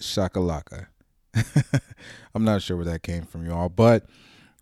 [0.00, 0.86] Shakalaka.
[2.34, 4.06] I'm not sure where that came from, y'all, but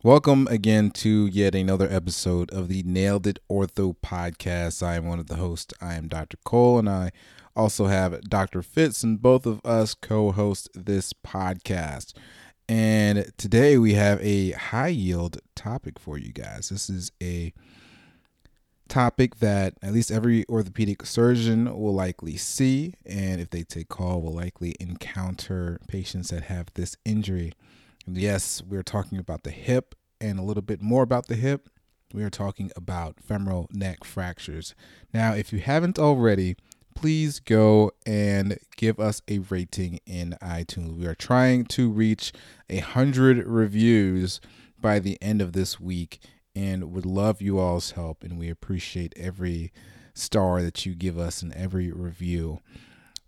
[0.02, 4.82] welcome again to yet another episode of the Nailed It Ortho podcast.
[4.82, 5.74] I am one of the hosts.
[5.80, 6.38] I am Dr.
[6.44, 7.12] Cole, and I
[7.54, 8.62] also have Dr.
[8.62, 12.14] Fitz, and both of us co host this podcast.
[12.68, 16.68] And today we have a high yield topic for you guys.
[16.70, 17.52] This is a
[18.88, 24.20] topic that at least every orthopedic surgeon will likely see, and if they take call,
[24.20, 27.52] will likely encounter patients that have this injury.
[28.06, 31.68] And yes, we're talking about the hip and a little bit more about the hip.
[32.12, 34.74] We are talking about femoral neck fractures.
[35.14, 36.56] Now, if you haven't already,
[36.94, 40.98] please go and give us a rating in iTunes.
[40.98, 42.32] We are trying to reach
[42.68, 44.40] a hundred reviews
[44.78, 46.20] by the end of this week
[46.54, 48.22] and would love you all's help.
[48.22, 49.72] And we appreciate every
[50.14, 52.60] star that you give us and every review.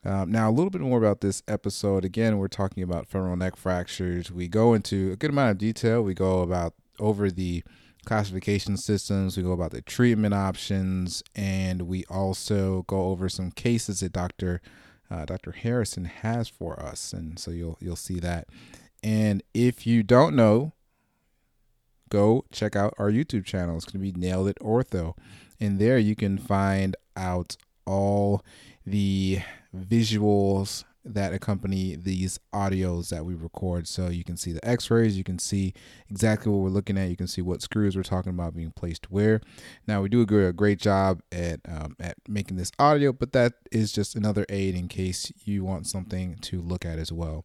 [0.05, 2.05] Um, now, a little bit more about this episode.
[2.05, 4.31] Again, we're talking about femoral neck fractures.
[4.31, 6.03] We go into a good amount of detail.
[6.03, 7.65] We go about over the
[8.05, 9.37] classification systems.
[9.37, 14.61] We go about the treatment options, and we also go over some cases that Dr.
[15.11, 15.53] Uh, Dr.
[15.53, 18.49] Harrison has for us, and so you'll you'll see that.
[19.03, 20.74] And if you don't know
[22.15, 23.77] go check out our YouTube channel.
[23.77, 25.17] It's going to be Nailed It Ortho.
[25.59, 28.45] And there you can find out all
[28.87, 29.41] the
[29.77, 33.89] visuals that accompany these audios that we record.
[33.89, 35.75] So you can see the x rays, you can see
[36.09, 39.11] exactly what we're looking at, you can see what screws we're talking about being placed
[39.11, 39.41] where.
[39.87, 43.93] Now, we do a great, job at, um, at making this audio, but that is
[43.93, 47.45] just another aid in case you want something to look at as well.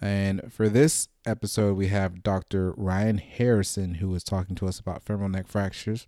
[0.00, 2.72] And for this episode, we have Dr.
[2.76, 6.06] Ryan Harrison, who was talking to us about femoral neck fractures.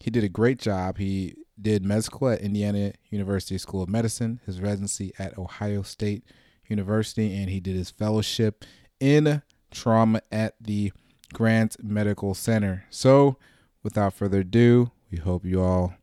[0.00, 0.98] He did a great job.
[0.98, 6.24] He did med school at Indiana University School of Medicine, his residency at Ohio State
[6.68, 8.64] University, and he did his fellowship
[9.00, 10.92] in trauma at the
[11.32, 12.84] Grant Medical Center.
[12.90, 13.36] So,
[13.82, 15.94] without further ado, we hope you all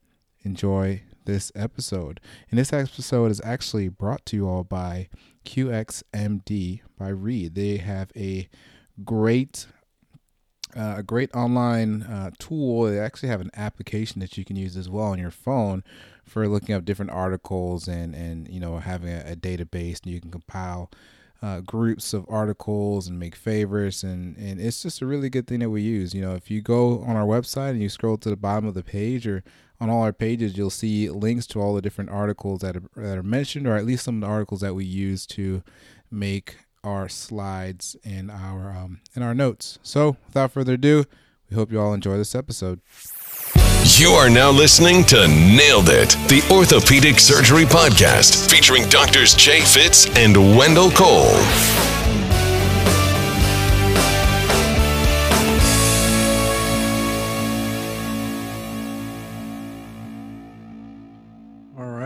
[0.44, 2.20] enjoy this episode.
[2.50, 5.10] And this episode is actually brought to you all by
[5.46, 7.56] QXMD by Read.
[7.56, 8.50] They have a
[9.04, 9.68] great
[10.76, 12.84] uh, a great online uh, tool.
[12.84, 15.84] They actually have an application that you can use as well on your phone
[16.24, 20.22] for looking up different articles and and you know having a, a database and you
[20.22, 20.92] can compile
[21.42, 25.60] uh, groups of articles and make favorites and and it's just a really good thing
[25.60, 26.14] that we use.
[26.14, 28.76] You know, if you go on our website and you scroll to the bottom of
[28.76, 29.44] the page or
[29.82, 33.18] on all our pages, you'll see links to all the different articles that are, that
[33.18, 35.64] are mentioned, or at least some of the articles that we use to
[36.12, 39.80] make our slides and our um, and our notes.
[39.84, 41.06] So, without further ado,
[41.50, 42.82] we hope you all enjoy this episode.
[43.98, 50.06] You are now listening to Nailed It, the Orthopedic Surgery Podcast, featuring doctors Jay Fitz
[50.18, 51.99] and Wendell Cole.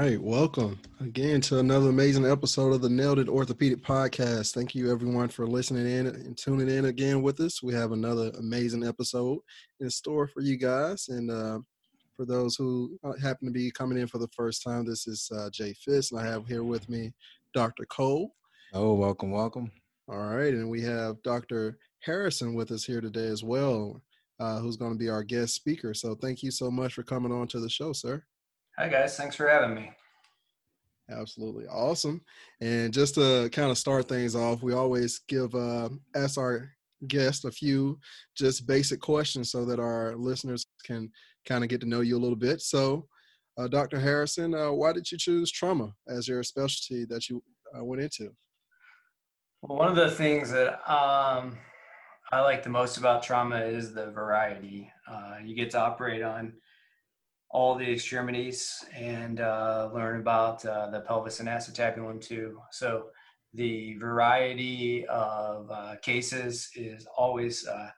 [0.04, 4.54] Right, welcome again to another amazing episode of the Nailed It Orthopedic Podcast.
[4.54, 7.64] Thank you, everyone, for listening in and tuning in again with us.
[7.64, 9.40] We have another amazing episode
[9.80, 11.08] in store for you guys.
[11.08, 11.60] And uh,
[12.18, 15.32] for those who uh, happen to be coming in for the first time, this is
[15.34, 17.14] uh, Jay Fitz, and I have here with me
[17.54, 17.86] Dr.
[17.86, 18.36] Cole.
[18.74, 19.72] Oh, welcome, welcome.
[20.10, 21.78] All right, and we have Dr.
[22.02, 24.02] Harrison with us here today as well,
[24.42, 25.94] uh, who's going to be our guest speaker.
[25.94, 28.22] So thank you so much for coming on to the show, sir.
[28.78, 29.16] Hi, guys.
[29.16, 29.92] Thanks for having me.
[31.10, 32.22] Absolutely awesome.
[32.60, 36.72] And just to kind of start things off, we always give uh, ask our
[37.08, 38.00] guest a few
[38.36, 41.12] just basic questions so that our listeners can
[41.46, 42.62] kind of get to know you a little bit.
[42.62, 43.08] So,
[43.58, 44.00] uh, Dr.
[44.00, 47.44] Harrison, uh, why did you choose trauma as your specialty that you
[47.78, 48.32] uh, went into?
[49.62, 51.58] Well, one of the things that um,
[52.32, 54.92] I like the most about trauma is the variety.
[55.08, 56.54] Uh, you get to operate on
[57.54, 62.60] all the extremities and uh, learn about uh, the pelvis and acetabulum too.
[62.72, 63.06] So
[63.54, 67.92] the variety of uh, cases is always uh,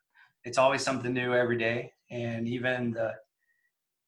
[0.44, 3.14] it's always something new every day, and even the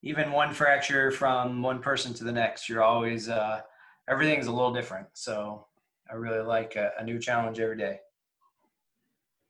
[0.04, 3.62] even one fracture from one person to the next, you're always uh,
[4.10, 5.08] everything's a little different.
[5.14, 5.66] So
[6.12, 8.00] I really like a, a new challenge every day.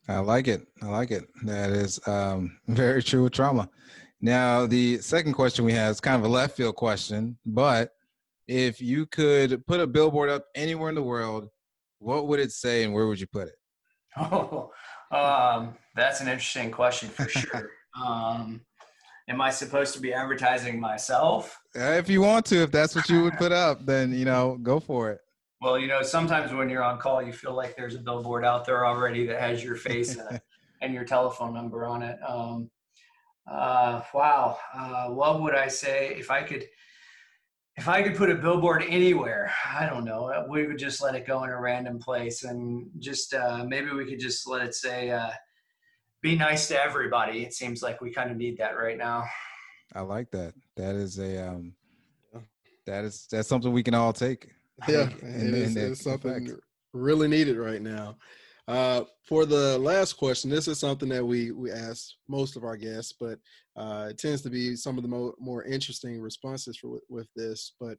[0.08, 0.66] I like it.
[0.82, 1.28] I like it.
[1.44, 3.70] That is um, very true with trauma.
[4.22, 7.94] Now, the second question we have is kind of a left field question, but
[8.48, 11.50] if you could put a billboard up anywhere in the world,
[12.00, 13.56] what would it say and where would you put it?
[14.20, 14.72] Oh,
[15.12, 17.70] um, that's an interesting question for sure.
[18.04, 18.62] um,
[19.30, 21.58] am I supposed to be advertising myself?
[21.76, 24.58] Uh, if you want to, if that's what you would put up, then you know,
[24.62, 25.22] go for it.
[25.62, 28.66] Well, you know, sometimes when you're on call, you feel like there's a billboard out
[28.66, 30.42] there already that has your face and,
[30.82, 32.20] and, your telephone number on it.
[32.28, 32.70] Um,
[33.52, 34.58] uh, wow.
[34.74, 36.66] Uh, what would I say if I could?
[37.76, 40.46] If I could put a billboard anywhere, I don't know.
[40.50, 44.06] We would just let it go in a random place, and just uh, maybe we
[44.06, 45.30] could just let it say, uh,
[46.22, 49.26] "Be nice to everybody." It seems like we kind of need that right now.
[49.94, 50.54] I like that.
[50.76, 51.74] That is a um,
[52.88, 54.50] that is that's something we can all take.
[54.88, 56.58] Yeah, in, it is, in it's something
[56.94, 58.18] really needed right now.
[58.68, 62.76] Uh, for the last question, this is something that we we ask most of our
[62.76, 63.40] guests, but
[63.78, 67.74] uh, it tends to be some of the mo- more interesting responses for, with this.
[67.80, 67.98] But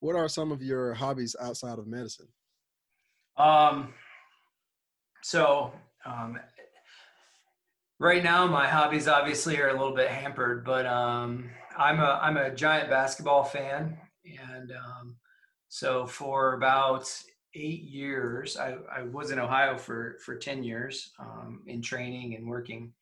[0.00, 2.28] what are some of your hobbies outside of medicine?
[3.38, 3.94] Um,
[5.22, 5.72] so
[6.04, 6.38] um,
[7.98, 12.36] right now my hobbies obviously are a little bit hampered, but um, I'm a I'm
[12.36, 13.96] a giant basketball fan,
[14.26, 15.16] and um,
[15.70, 17.10] so for about
[17.54, 22.48] eight years, I, I was in Ohio for, for 10 years um, in training and
[22.48, 22.92] working.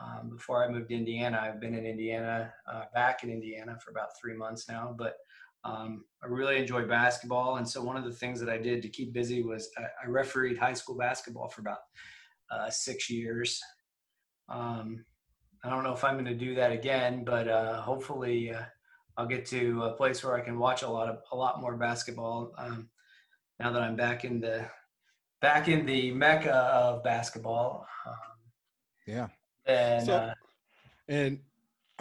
[0.00, 3.90] Um, before I moved to Indiana, I've been in Indiana, uh, back in Indiana for
[3.90, 5.16] about three months now, but
[5.64, 7.56] um, I really enjoy basketball.
[7.56, 10.08] And so one of the things that I did to keep busy was I, I
[10.08, 11.80] refereed high school basketball for about
[12.50, 13.60] uh, six years.
[14.48, 15.04] Um,
[15.64, 18.62] I don't know if I'm going to do that again, but uh, hopefully uh,
[19.16, 21.76] I'll get to a place where I can watch a lot of a lot more
[21.76, 22.52] basketball.
[22.58, 22.88] Um,
[23.62, 24.66] now that I'm back in the
[25.40, 27.86] back in the mecca of basketball.
[28.06, 28.14] Um,
[29.06, 29.28] yeah.
[29.66, 30.34] And so, uh,
[31.08, 31.38] and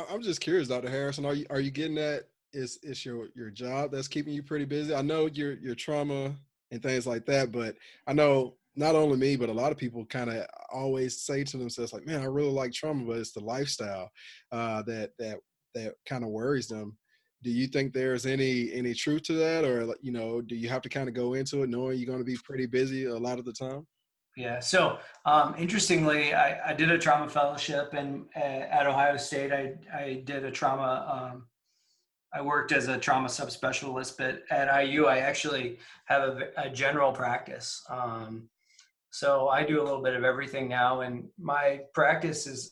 [0.10, 0.90] I'm just curious, Dr.
[0.90, 2.30] Harrison, are you are you getting that?
[2.54, 4.94] Is is your your job that's keeping you pretty busy?
[4.96, 6.34] I know your your trauma
[6.72, 7.76] and things like that, but
[8.08, 11.58] I know not only me, but a lot of people kind of always say to
[11.58, 14.10] themselves, like, "Man, I really like trauma, but it's the lifestyle
[14.52, 15.38] uh, that that
[15.76, 16.98] that kind of worries them."
[17.44, 19.66] Do you think there's any any truth to that?
[19.66, 22.20] Or you know do you have to kind of go into it knowing you're going
[22.20, 23.86] to be pretty busy a lot of the time?
[24.38, 29.52] Yeah so um, interestingly I, I, did a trauma fellowship and uh, at ohio state.
[29.52, 31.48] I, I did a trauma um,
[32.34, 37.12] i worked as a trauma subspecialist but at iu i actually have a, a general
[37.12, 37.84] practice.
[37.90, 38.48] Um,
[39.10, 42.72] so i do a little bit of everything now and my practice is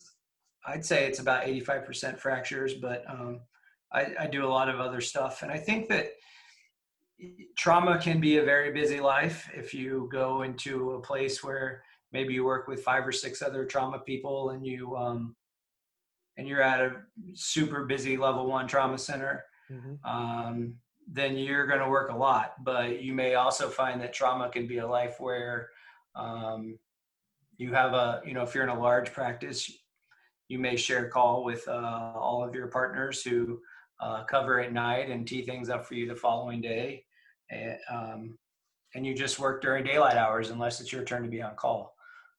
[0.68, 3.42] i'd say it's about 85% fractures but um,
[3.92, 5.42] I, I do a lot of other stuff.
[5.42, 6.12] And I think that
[7.58, 12.34] trauma can be a very busy life if you go into a place where maybe
[12.34, 15.36] you work with five or six other trauma people and you um,
[16.38, 16.94] and you're at a
[17.34, 19.94] super busy level one trauma center mm-hmm.
[20.10, 20.76] um,
[21.12, 24.66] then you're going to work a lot but you may also find that trauma can
[24.66, 25.70] be a life where
[26.16, 26.78] um,
[27.58, 29.72] you have a you know if you're in a large practice
[30.48, 33.60] you may share a call with uh, all of your partners who
[34.00, 37.04] uh, cover at night and tee things up for you the following day.
[37.52, 38.38] And, um,
[38.96, 41.96] and you just work during daylight hours unless it's your turn to be on call.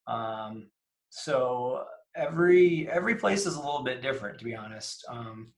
[0.07, 0.69] Um,
[1.11, 1.85] so
[2.17, 5.05] every every place is a little bit different, to be honest.
[5.09, 5.53] Um,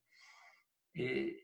[0.94, 1.36] it,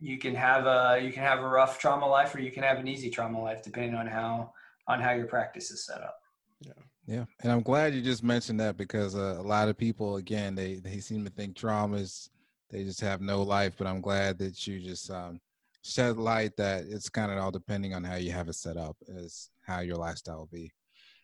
[0.00, 2.78] you can have a you can have a rough trauma life, or you can have
[2.78, 4.52] an easy trauma life, depending on how
[4.88, 6.18] on how your practice is set up.
[6.60, 6.72] Yeah.
[7.08, 10.56] Yeah, and I'm glad you just mentioned that because uh, a lot of people, again,
[10.56, 12.30] they they seem to think trauma is
[12.70, 13.74] they just have no life.
[13.78, 15.40] But I'm glad that you just um,
[15.82, 18.96] shed light that it's kind of all depending on how you have it set up,
[19.08, 20.70] is how your lifestyle will be.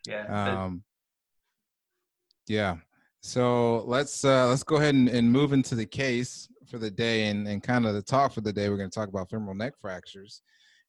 [0.06, 0.64] Yeah.
[0.64, 0.82] Um,
[2.48, 2.76] yeah.
[3.20, 7.28] So let's uh, let's go ahead and, and move into the case for the day
[7.28, 8.68] and, and kind of the talk for the day.
[8.68, 10.42] We're going to talk about femoral neck fractures.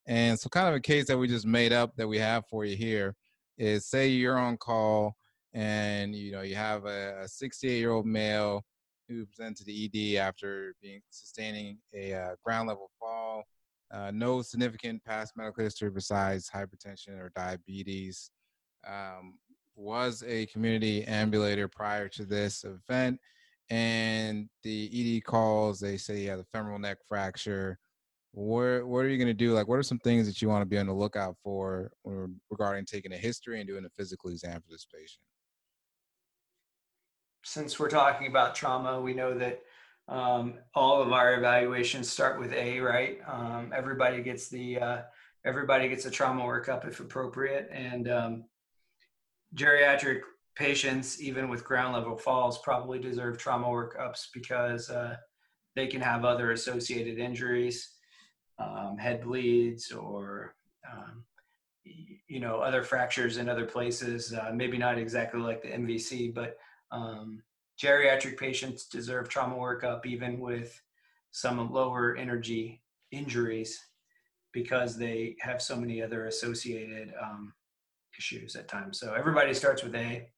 [0.08, 2.66] And so, kind of a case that we just made up that we have for
[2.66, 3.16] you here
[3.58, 5.16] is say you're on call
[5.54, 8.66] and you know you have a 68 year old male
[9.08, 13.44] who presented to the ED after being sustaining a uh, ground level fall.
[13.92, 18.32] Uh, no significant past medical history besides hypertension or diabetes.
[18.88, 19.36] Um,
[19.76, 23.20] was a community ambulator prior to this event,
[23.70, 25.80] and the ED calls.
[25.80, 27.80] They say he has a femoral neck fracture.
[28.32, 29.54] What what are you going to do?
[29.54, 31.92] Like, what are some things that you want to be on the lookout for
[32.50, 35.24] regarding taking a history and doing a physical exam for this patient?
[37.44, 39.62] Since we're talking about trauma, we know that
[40.08, 43.20] um, all of our evaluations start with A, right?
[43.28, 45.02] Um, everybody gets the uh,
[45.46, 48.46] everybody gets a trauma workup if appropriate, and um,
[49.56, 50.22] geriatric
[50.56, 55.16] patients, even with ground level falls, probably deserve trauma workups because uh,
[55.76, 57.90] they can have other associated injuries,
[58.60, 60.56] um, head bleeds, or
[60.92, 61.24] um,
[62.28, 64.34] you know other fractures in other places.
[64.34, 66.58] Uh, maybe not exactly like the MVC, but
[66.94, 67.44] um,
[67.82, 70.80] geriatric patients deserve trauma workup even with
[71.32, 72.82] some lower energy
[73.12, 73.72] injuries.
[74.54, 77.54] because they have so many other associated um,
[78.18, 79.00] issues at times.
[79.00, 80.30] So everybody starts with A,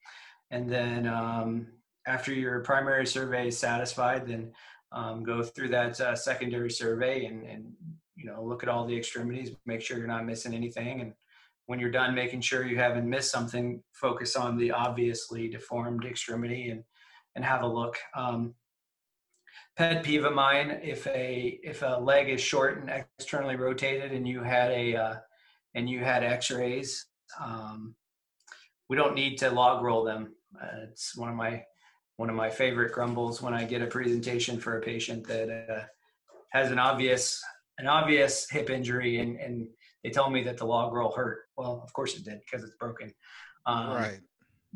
[0.52, 1.68] and then um,
[2.08, 4.54] after your primary survey is satisfied, then
[4.92, 7.74] um, go through that uh, secondary survey and, and
[8.16, 11.14] you know look at all the extremities, make sure you're not missing anything, and
[11.68, 16.70] when you're done making sure you haven't missed something, focus on the obviously deformed extremity
[16.70, 16.84] and
[17.36, 17.98] and have a look.
[18.16, 18.56] Um,
[19.78, 24.28] pet peeve of mine if a if a leg is short and externally rotated and
[24.28, 25.16] you had a uh,
[25.76, 27.08] and you had x-rays
[27.42, 27.96] um,
[28.90, 31.62] we don't need to log roll them uh, it's one of my
[32.18, 35.84] one of my favorite grumbles when i get a presentation for a patient that uh,
[36.52, 37.44] has an obvious
[37.78, 39.68] an obvious hip injury and and
[40.06, 42.76] they tell me that the log roll hurt well of course it did because it's
[42.76, 43.12] broken
[43.66, 44.20] um, right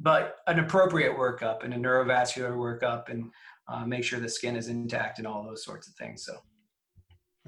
[0.02, 3.32] but an appropriate workup and a neurovascular workup and
[3.68, 6.26] uh, make sure the skin is intact and all those sorts of things.
[6.26, 6.38] So,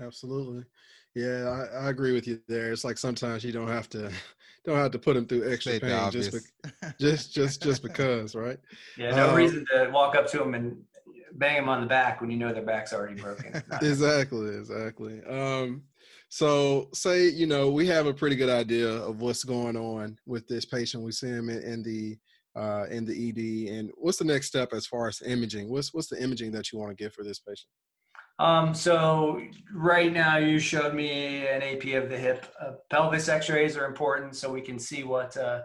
[0.03, 0.65] absolutely,
[1.15, 2.71] yeah, I, I agree with you there.
[2.71, 4.11] It's like sometimes you don't have to
[4.65, 8.59] don't have to put them through extra pain just, be, just just just because, right?
[8.97, 10.77] Yeah, no um, reason to walk up to them and
[11.33, 13.63] bang them on the back when you know their back's already broken.
[13.81, 15.23] exactly, exactly.
[15.23, 15.83] Um,
[16.33, 20.47] so say you know we have a pretty good idea of what's going on with
[20.47, 21.03] this patient.
[21.03, 22.17] We see him in, in the
[22.55, 23.73] uh, in the ED?
[23.73, 25.69] And what's the next step as far as imaging?
[25.69, 27.67] What's what's the imaging that you want to get for this patient?
[28.39, 29.41] Um, so
[29.73, 32.45] right now you showed me an AP of the hip.
[32.59, 35.61] Uh, pelvis X-rays are important so we can see what uh,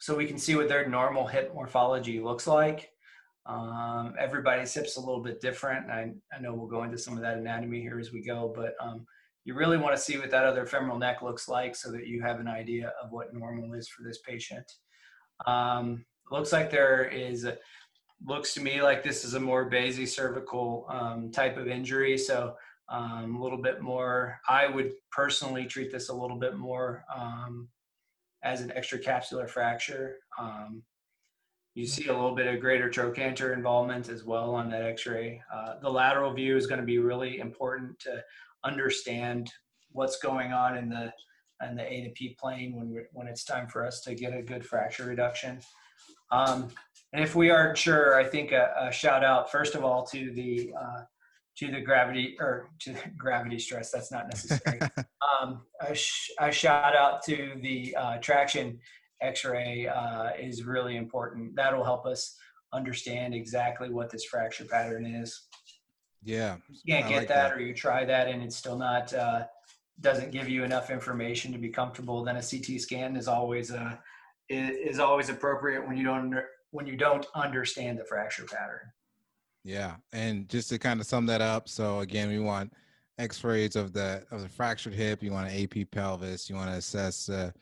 [0.00, 2.90] so we can see what their normal hip morphology looks like.
[3.44, 5.90] Um, everybody's hip's a little bit different.
[5.90, 8.74] I, I know we'll go into some of that anatomy here as we go, but
[8.80, 9.06] um,
[9.46, 12.20] you really want to see what that other femoral neck looks like so that you
[12.20, 14.70] have an idea of what normal is for this patient.
[15.46, 17.46] Um, looks like there is
[18.26, 22.18] looks to me like this is a more basicervical um, type of injury.
[22.18, 22.56] So
[22.88, 27.68] um, a little bit more i would personally treat this a little bit more um,
[28.42, 30.16] as an extracapsular fracture.
[30.38, 30.82] Um,
[31.74, 35.40] you see a little bit of greater trochanter involvement as well on that x-ray.
[35.52, 38.24] Uh, the lateral view is going to be really important to
[38.66, 39.50] understand
[39.90, 41.12] what's going on in the
[41.66, 44.42] in the A to P plane when when it's time for us to get a
[44.42, 45.60] good fracture reduction.
[46.30, 46.68] Um,
[47.12, 50.32] and if we aren't sure, I think a, a, shout out first of all to
[50.32, 51.02] the uh,
[51.58, 53.90] to the gravity or to gravity stress.
[53.90, 54.80] That's not necessary.
[55.40, 58.78] um, a, sh- a, shout out to the uh, traction
[59.22, 61.56] X-ray uh, is really important.
[61.56, 62.36] That'll help us
[62.72, 65.45] understand exactly what this fracture pattern is.
[66.26, 68.76] Yeah, you can't I get like that, that, or you try that and it's still
[68.76, 69.44] not uh,
[70.00, 72.24] doesn't give you enough information to be comfortable.
[72.24, 73.96] Then a CT scan is always a uh,
[74.50, 76.34] is always appropriate when you don't
[76.72, 78.90] when you don't understand the fracture pattern.
[79.62, 82.72] Yeah, and just to kind of sum that up, so again, we want
[83.18, 85.22] X-rays of the of the fractured hip.
[85.22, 86.50] You want an AP pelvis.
[86.50, 87.52] You want to assess uh,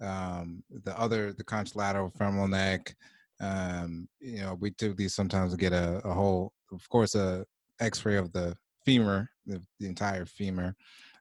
[0.00, 2.94] um, the other the contralateral femoral neck.
[3.40, 7.44] Um, you know, we typically sometimes get a, a whole, of course, a
[7.80, 10.74] X-ray of the femur, the, the entire femur.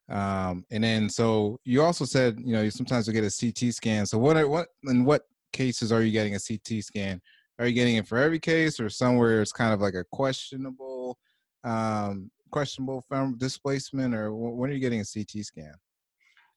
[0.08, 3.74] Um, and then so you also said you know you sometimes you get a CT
[3.74, 4.06] scan.
[4.06, 7.22] So what are, what in what cases are you getting a CT scan?
[7.58, 11.18] Are you getting it for every case, or somewhere it's kind of like a questionable
[11.64, 15.74] um, questionable femoral displacement, or when are you getting a CT scan?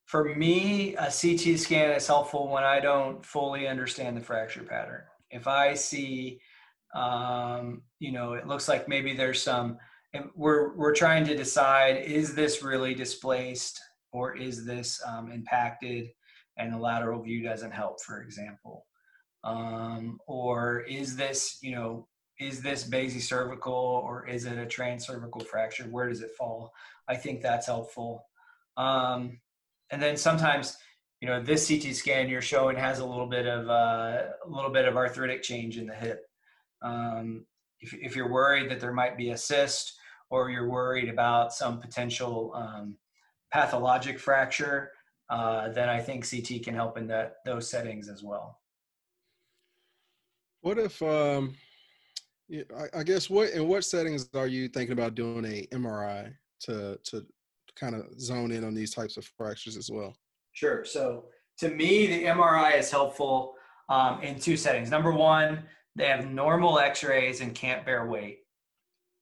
[0.04, 5.02] For me, a CT scan is helpful when I don't fully understand the fracture pattern.
[5.30, 6.40] If I see,
[6.94, 9.78] um, you know, it looks like maybe there's some
[10.34, 13.80] we're we're trying to decide is this really displaced
[14.12, 16.08] or is this um, impacted?
[16.56, 18.86] And the lateral view doesn't help for example.
[19.44, 22.08] Um, or is this you know
[22.40, 25.84] is this basicervical or is it a transcervical fracture?
[25.84, 26.72] Where does it fall?
[27.08, 28.24] I think that's helpful.
[28.76, 29.40] Um,
[29.90, 30.76] and then sometimes
[31.20, 34.70] you know this ct scan you're showing has a little bit of uh, a little
[34.70, 36.22] bit of arthritic change in the hip.
[36.80, 37.44] Um,
[37.80, 39.97] if, if you're worried that there might be a cyst
[40.30, 42.96] or you're worried about some potential um,
[43.52, 44.90] pathologic fracture,
[45.30, 48.58] uh, then I think CT can help in that those settings as well.
[50.60, 51.54] What if, um,
[52.50, 56.98] I, I guess, what in what settings are you thinking about doing a MRI to
[57.04, 57.26] to
[57.76, 60.16] kind of zone in on these types of fractures as well?
[60.52, 60.84] Sure.
[60.84, 61.26] So
[61.58, 63.54] to me, the MRI is helpful
[63.88, 64.90] um, in two settings.
[64.90, 68.40] Number one, they have normal X-rays and can't bear weight.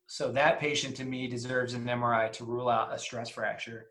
[0.07, 3.87] So that patient to me deserves an MRI to rule out a stress fracture.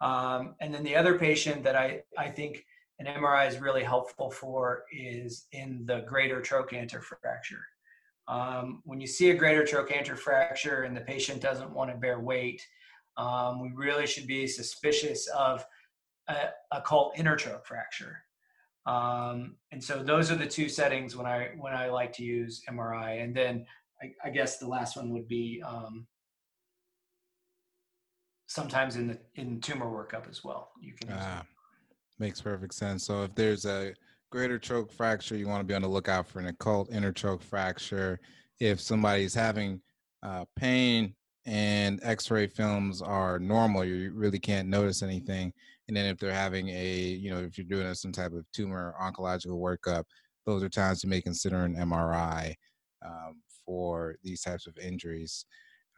[0.00, 2.64] Um, and then the other patient that I, I think
[2.98, 7.64] an MRI is really helpful for is in the greater trochanter fracture.
[8.28, 12.20] Um, when you see a greater trochanter fracture and the patient doesn't want to bear
[12.20, 12.66] weight,
[13.16, 15.64] um, we really should be suspicious of
[16.28, 18.22] a occult intertroch fracture.
[18.84, 22.62] Um, and so those are the two settings when I when I like to use
[22.68, 23.22] MRI.
[23.22, 23.66] And then
[24.02, 26.06] I, I guess the last one would be um,
[28.46, 30.70] sometimes in the in tumor workup as well.
[30.80, 31.42] You can ah,
[32.18, 33.04] makes perfect sense.
[33.04, 33.94] So if there's a
[34.30, 38.20] greater troch fracture, you want to be on the lookout for an occult intertroch fracture.
[38.60, 39.80] If somebody's having
[40.22, 45.52] uh, pain and X-ray films are normal, you really can't notice anything.
[45.88, 48.94] And then if they're having a, you know, if you're doing some type of tumor
[49.00, 50.04] oncological workup,
[50.44, 52.54] those are times you may consider an MRI
[53.04, 53.36] um,
[53.66, 55.44] for these types of injuries.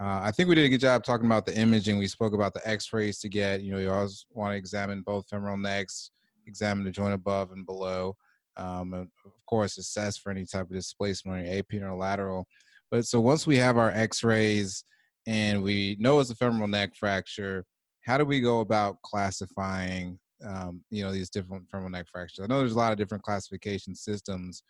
[0.01, 1.99] Uh, I think we did a good job talking about the imaging.
[1.99, 3.63] We spoke about the X-rays to get.
[3.63, 6.13] You know, you always want to examine both femoral necks,
[6.47, 8.17] examine the joint above and below,
[8.57, 12.47] um, and of course assess for any type of displacement AP or lateral.
[12.91, 14.85] But so once we have our X-rays
[15.27, 17.65] and we know it's a femoral neck fracture,
[18.07, 20.19] how do we go about classifying?
[20.47, 22.45] Um, you know, these different femoral neck fractures.
[22.45, 24.63] I know there's a lot of different classification systems,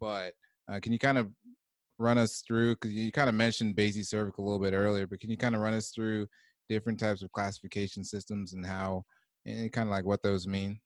[0.00, 0.32] but
[0.70, 1.30] uh, can you kind of
[2.02, 5.30] run us through because you kind of mentioned basicervical a little bit earlier, but can
[5.30, 6.26] you kind of run us through
[6.68, 9.04] different types of classification systems and how
[9.46, 10.78] and kind of like what those mean?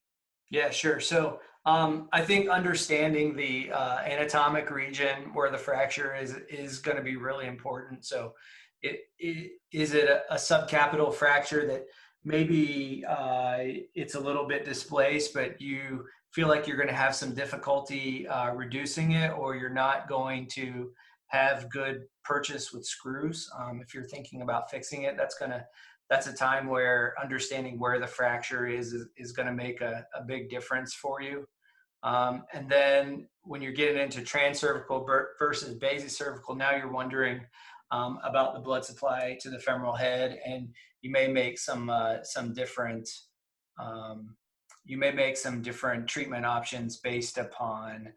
[0.51, 1.01] Yeah, sure.
[1.01, 6.97] So um, I think understanding the uh, anatomic region where the fracture is is going
[6.97, 8.05] to be really important.
[8.05, 8.35] So,
[8.83, 11.87] it, it, is it a, a, subcapital fracture that
[12.25, 13.57] maybe uh,
[13.95, 18.29] it's a little bit displaced, but you feel like you're going to have some difficulty
[18.29, 20.93] uh, reducing it, or you're not going to
[21.29, 23.51] have good purchase with screws.
[23.59, 25.65] Um, if you're thinking about fixing it, that's gonna
[26.09, 30.07] that's a time where understanding where the fracture is is, is going to make a,
[30.15, 31.47] a big difference for you.
[32.03, 35.05] Um, and then when you're getting into transcervical
[35.39, 37.41] versus basicervical, now you're wondering
[37.91, 40.69] um, about the blood supply to the femoral head, and
[41.03, 43.09] you may make some uh, some different
[43.81, 44.37] um,
[44.85, 48.13] you may make some different treatment options based upon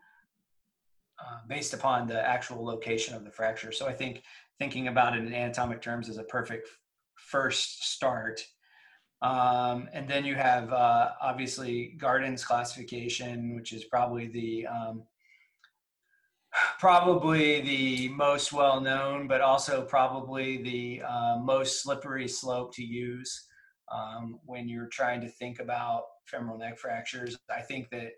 [1.21, 3.71] uh, based upon the actual location of the fracture.
[3.71, 4.23] So I think
[4.57, 6.69] thinking about it in anatomic terms is a perfect
[7.15, 8.41] first start.
[9.21, 15.03] Um, and then you have uh, obviously Garden's classification, which is probably the um,
[16.79, 23.47] probably the most well known, but also probably the uh, most slippery slope to use
[23.91, 27.37] um, when you're trying to think about femoral neck fractures.
[27.49, 28.11] I think that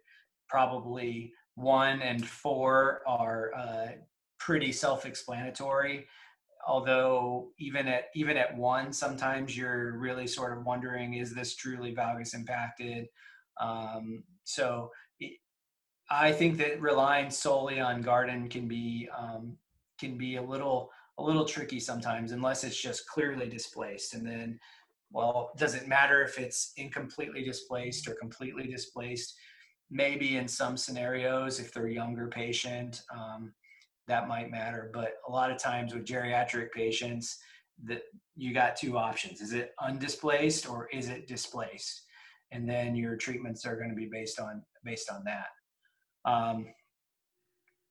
[0.48, 3.88] probably one and four are uh,
[4.40, 6.08] pretty self-explanatory
[6.68, 11.94] although even at even at one sometimes you're really sort of wondering is this truly
[11.94, 13.08] valgus impacted?
[13.60, 14.92] Um, so
[16.10, 19.56] i think that relying solely on garden can be um,
[20.00, 24.60] can be a little a little tricky sometimes unless it's just clearly displaced and then
[25.12, 29.36] well does it matter if it's incompletely displaced or completely displaced
[29.92, 33.54] maybe in some scenarios if they're younger patient um,
[34.08, 34.90] that might matter.
[34.94, 37.38] But a lot of times with geriatric patients
[37.84, 38.04] that
[38.36, 39.42] you got two options.
[39.42, 42.04] Is it undisplaced or is it displaced?
[42.52, 45.48] And then your treatments are going to be based on based on that.
[46.26, 46.68] Um,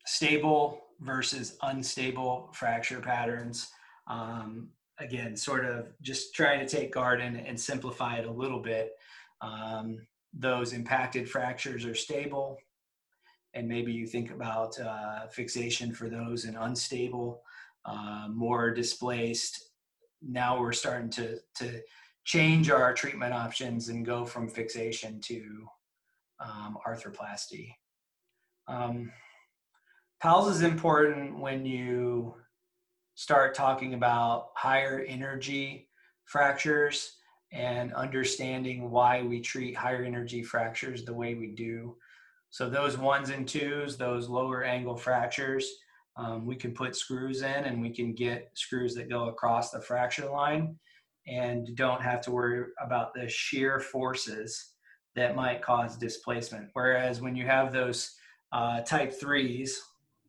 [0.06, 3.68] stable versus unstable fracture patterns.
[4.06, 8.92] Um, again sort of just trying to take garden and simplify it a little bit.
[9.40, 12.58] Um, those impacted fractures are stable.
[13.54, 17.42] And maybe you think about uh, fixation for those in unstable
[17.84, 19.70] uh, more displaced.
[20.22, 21.80] Now we're starting to to
[22.24, 25.66] change our treatment options and go from fixation to
[26.38, 27.74] um, arthroplasty.
[28.68, 29.10] Um,
[30.22, 32.34] Pauwels is important when you
[33.14, 35.88] start talking about higher energy
[36.26, 37.16] fractures
[37.52, 41.96] and understanding why we treat higher energy fractures the way we do.
[42.50, 45.68] So those ones and twos, those lower angle fractures,
[46.16, 49.80] um, we can put screws in and we can get screws that go across the
[49.80, 50.76] fracture line
[51.26, 54.72] and don't have to worry about the shear forces
[55.16, 56.68] that might cause displacement.
[56.72, 58.14] Whereas when you have those
[58.52, 59.80] uh, type threes,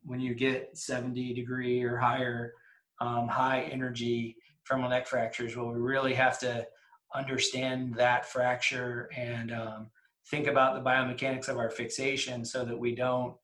[0.04, 2.52] when you get 70 degree or higher
[3.00, 6.66] um, high energy femoral neck fractures, well, we really have to
[7.14, 9.90] understand that fracture and um,
[10.30, 13.34] think about the biomechanics of our fixation so that we don't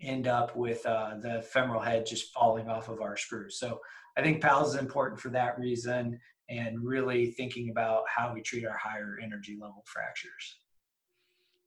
[0.00, 3.58] end up with uh, the femoral head just falling off of our screws.
[3.58, 3.80] So
[4.16, 8.66] I think Pauwels is important for that reason and really thinking about how we treat
[8.66, 10.58] our higher energy level fractures.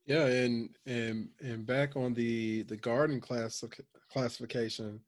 [0.06, 3.64] Yeah, and and and back on the the garden class
[4.12, 5.00] classification,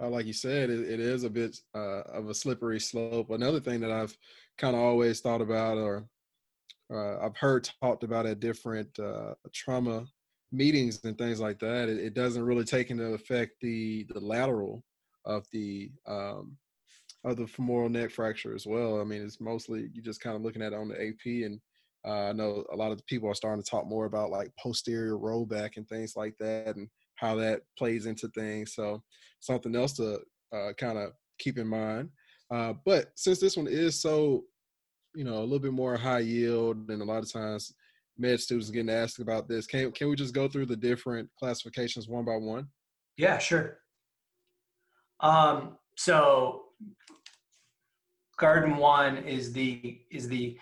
[0.00, 3.30] uh, like you said, it, it is a bit uh, of a slippery slope.
[3.30, 4.16] Another thing that I've
[4.60, 6.04] kind of always thought about or
[6.92, 10.06] uh, I've heard talked about at different uh, trauma
[10.52, 11.88] meetings and things like that.
[11.88, 14.84] It, it, doesn't really take into effect the the lateral
[15.24, 16.56] of the um,
[17.24, 19.00] of the femoral neck fracture as well.
[19.00, 21.60] I mean, it's mostly you just kind of looking at it on the AP, and
[22.06, 25.16] uh, I know a lot of people are starting to talk more about like posterior
[25.16, 28.74] rollback and things like that, and how that plays into things.
[28.74, 29.02] So
[29.38, 30.20] something else to
[30.52, 32.10] uh, kind of keep in mind.
[32.50, 34.42] Uh, but since this one is so,
[35.14, 37.72] you know, a little bit more high yield, and a lot of times
[38.18, 42.08] med students getting asked about this, can can we just go through the different classifications
[42.08, 42.68] one by one?
[43.16, 43.78] Yeah, sure.
[45.20, 46.64] Um, so
[48.38, 50.58] garden one is the is the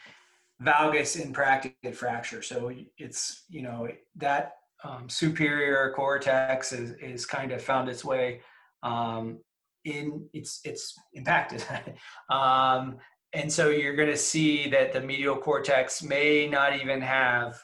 [0.62, 2.42] valgus impracticate fracture.
[2.42, 8.40] So it's you know that um, superior cortex is, is kind of found its way
[8.82, 9.38] um,
[9.84, 11.64] in it's it's impacted
[12.30, 12.98] um,
[13.32, 17.60] and so you're going to see that the medial cortex may not even have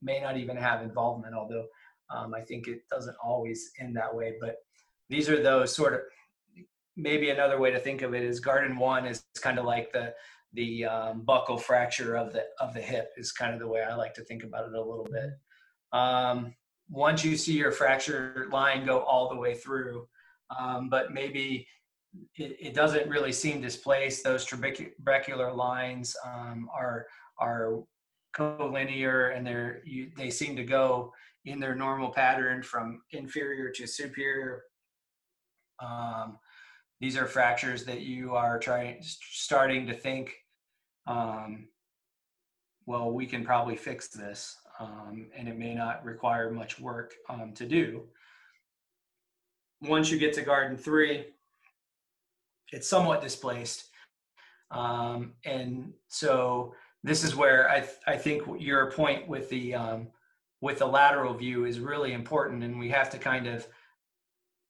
[0.00, 1.66] may not even have involvement although
[2.10, 4.34] um, i think it doesn't always end that way.
[4.40, 4.56] But
[5.08, 6.00] these are those sort of
[6.96, 10.14] maybe another way to think of it is garden one is kind of like the
[10.54, 13.94] the um, buckle fracture of the of the hip is kind of the way i
[13.94, 15.30] like to think about it a little bit.
[15.92, 16.54] Um,
[16.90, 20.08] once you see your fracture line go all the way through,
[20.58, 21.66] um, but maybe
[22.36, 24.24] it, it, doesn't really seem displaced.
[24.24, 27.06] Those trabecular lines um, are
[27.38, 27.80] are
[28.36, 31.12] collinear and they're you, they seem to go
[31.44, 34.62] in their normal pattern from inferior to superior.
[35.80, 36.38] Um,
[37.00, 40.34] these are fractures that you are trying starting to think
[41.06, 41.68] um,
[42.86, 47.52] well we can probably fix this um, and it may not require much work um,
[47.54, 48.02] to do.
[49.82, 51.26] Once you get to garden three,
[52.72, 53.84] it's somewhat displaced.
[54.70, 60.08] Um, and so this is where I, th- I think your point with the, um,
[60.60, 62.64] with the lateral view is really important.
[62.64, 63.66] And we have to kind of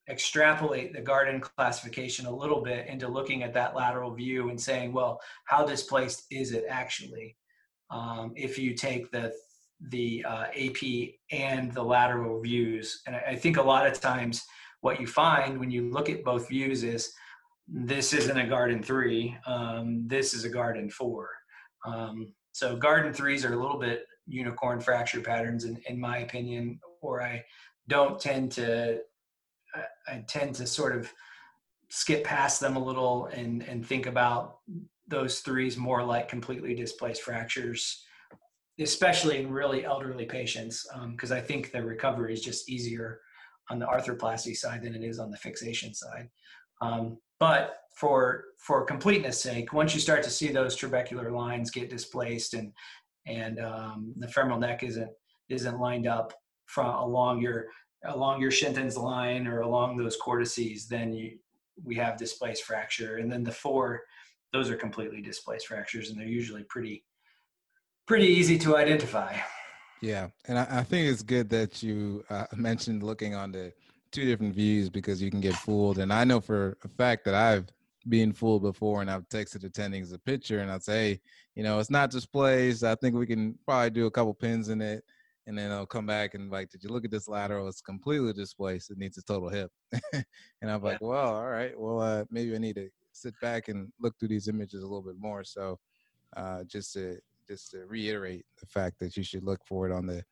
[0.08, 4.92] extrapolate the garden classification a little bit into looking at that lateral view and saying,
[4.92, 7.36] well, how displaced is it actually?
[7.90, 9.32] Um, if you take the
[9.90, 13.02] the uh, AP and the lateral views.
[13.06, 14.44] And I, I think a lot of times
[14.80, 17.12] what you find when you look at both views is
[17.70, 21.28] this isn't a garden three, um, this is a garden four.
[21.84, 26.80] Um, so garden threes are a little bit unicorn fracture patterns in, in my opinion,
[27.00, 27.44] or I
[27.88, 29.00] don't tend to,
[30.06, 31.12] I, tend to sort of
[31.88, 34.58] skip past them a little and, and think about
[35.06, 38.04] those threes more like completely displaced fractures
[38.80, 43.20] especially in really elderly patients, because um, I think the recovery is just easier
[43.70, 46.28] on the arthroplasty side than it is on the fixation side.
[46.80, 51.90] Um, but for for completeness sake, once you start to see those trabecular lines get
[51.90, 52.72] displaced and
[53.26, 55.10] and um, the femoral neck isn't
[55.48, 56.32] isn't lined up
[56.66, 57.66] from along your
[58.04, 61.38] along your Shenton's line or along those cortices, then you
[61.84, 63.18] we have displaced fracture.
[63.18, 64.02] And then the four,
[64.52, 67.04] those are completely displaced fractures, and they're usually pretty
[68.06, 69.36] pretty easy to identify.
[70.00, 73.72] Yeah, and I, I think it's good that you uh, mentioned looking on the
[74.10, 75.98] two different views because you can get fooled.
[75.98, 77.66] And I know for a fact that I've
[78.08, 81.20] been fooled before, and I've texted attendings a picture, and I'd say, hey,
[81.54, 82.84] you know, it's not displaced.
[82.84, 85.04] I think we can probably do a couple pins in it,
[85.46, 87.68] and then I'll come back and like, did you look at this lateral?
[87.68, 88.90] It's completely displaced.
[88.90, 89.70] It needs a total hip.
[90.12, 93.92] and I'm like, well, all right, well, uh, maybe I need to sit back and
[94.00, 95.44] look through these images a little bit more.
[95.44, 95.78] So,
[96.36, 97.18] uh, just to
[97.48, 100.22] just to reiterate the fact that you should look for it on the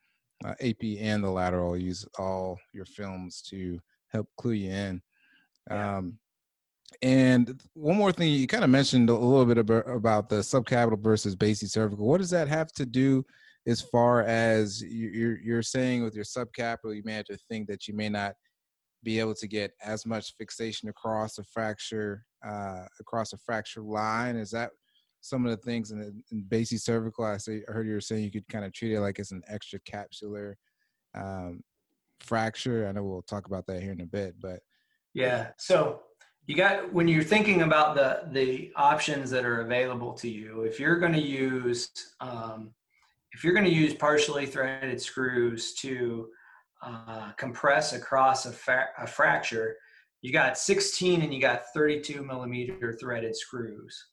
[0.45, 1.77] uh, AP and the lateral.
[1.77, 5.03] Use all your films to help clue you in.
[5.71, 5.99] Yeah.
[5.99, 6.19] Um,
[7.03, 11.03] and one more thing, you kind of mentioned a little bit about, about the subcapital
[11.03, 11.99] versus basicervical.
[11.99, 13.25] What does that have to do
[13.67, 17.89] as far as you're, you're saying with your subcapital, you may have to think that
[17.89, 18.35] you may not
[19.03, 24.37] be able to get as much fixation across a fracture, uh, across a fracture line.
[24.37, 24.71] Is that
[25.27, 27.25] some of the things in, the, in basicervical.
[27.25, 29.33] I say I heard you were saying you could kind of treat it like it's
[29.33, 30.55] an extra capsular
[31.15, 31.63] um,
[32.21, 32.87] fracture.
[32.87, 34.61] I know we'll talk about that here in a bit, but
[35.15, 35.49] yeah.
[35.59, 36.03] So
[36.47, 40.63] you got when you're thinking about the the options that are available to you.
[40.63, 42.71] If you're going to use um,
[43.33, 46.29] if you're going to use partially threaded screws to
[46.83, 49.77] uh, compress across a, fa- a fracture,
[50.23, 54.07] you got 16 and you got 32 millimeter threaded screws.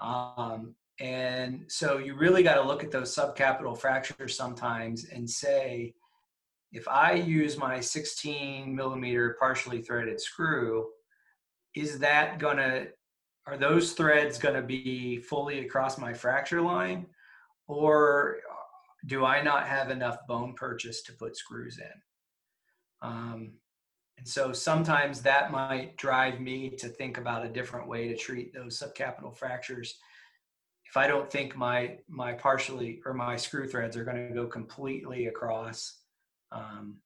[0.00, 5.94] Um, and so you really got to look at those subcapital fractures sometimes and say,
[6.72, 10.88] if I use my 16 millimeter partially threaded screw,
[11.74, 12.86] is that gonna,
[13.46, 17.06] are those threads gonna be fully across my fracture line?
[17.70, 18.38] or
[19.06, 23.08] do I not have enough bone purchase to put screws in?
[23.08, 23.52] Um,
[24.20, 28.52] and so sometimes that might drive me to think about a different way to treat
[28.52, 29.96] those subcapital fractures.
[30.84, 34.46] If I don't think my my partially or my screw threads are going to go
[34.46, 36.00] completely across,
[36.52, 36.98] um,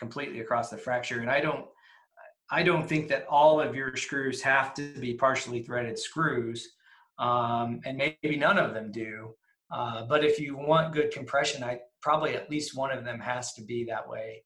[0.00, 1.66] completely across the fracture, and I don't
[2.50, 6.68] I don't think that all of your screws have to be partially threaded screws,
[7.20, 9.36] um, and maybe none of them do.
[9.70, 13.52] Uh, but if you want good compression, I probably at least one of them has
[13.52, 14.42] to be that way.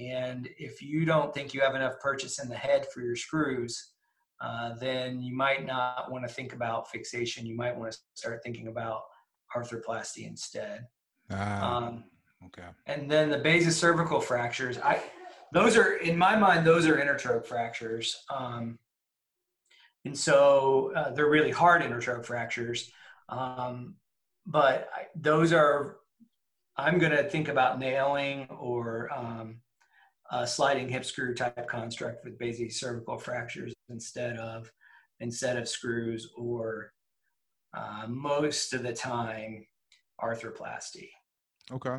[0.00, 3.92] And if you don't think you have enough purchase in the head for your screws,
[4.40, 7.46] uh, then you might not want to think about fixation.
[7.46, 9.02] You might want to start thinking about
[9.54, 10.86] arthroplasty instead.
[11.30, 12.04] Ah, um,
[12.46, 12.68] okay.
[12.86, 15.02] And then the basicervical fractures, I
[15.52, 18.24] those are in my mind those are intertroch fractures.
[18.30, 18.78] Um,
[20.04, 22.90] and so uh, they're really hard intertroch fractures.
[23.28, 23.96] Um,
[24.46, 25.96] but I, those are
[26.76, 29.56] i'm going to think about nailing or um,
[30.30, 34.70] a sliding hip screw type construct with basicervical fractures instead of
[35.20, 36.92] instead of screws or
[37.76, 39.64] uh, most of the time
[40.20, 41.08] arthroplasty.
[41.72, 41.98] Okay.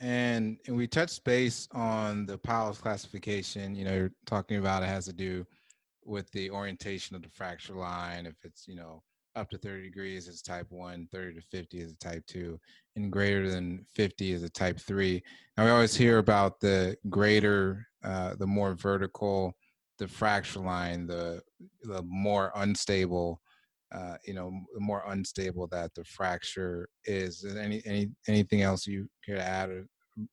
[0.00, 3.74] And and we touched base on the Pauwels classification.
[3.74, 5.46] You know you're talking about it has to do
[6.04, 9.02] with the orientation of the fracture line if it's you know
[9.36, 12.58] up to 30 degrees is type 1 30 to 50 is a type 2
[12.96, 15.22] and greater than 50 is a type 3
[15.56, 19.54] now we always hear about the greater uh, the more vertical
[19.98, 21.40] the fracture line the
[21.82, 23.40] the more unstable
[23.94, 28.86] uh, you know the more unstable that the fracture is, is any any anything else
[28.86, 29.70] you could add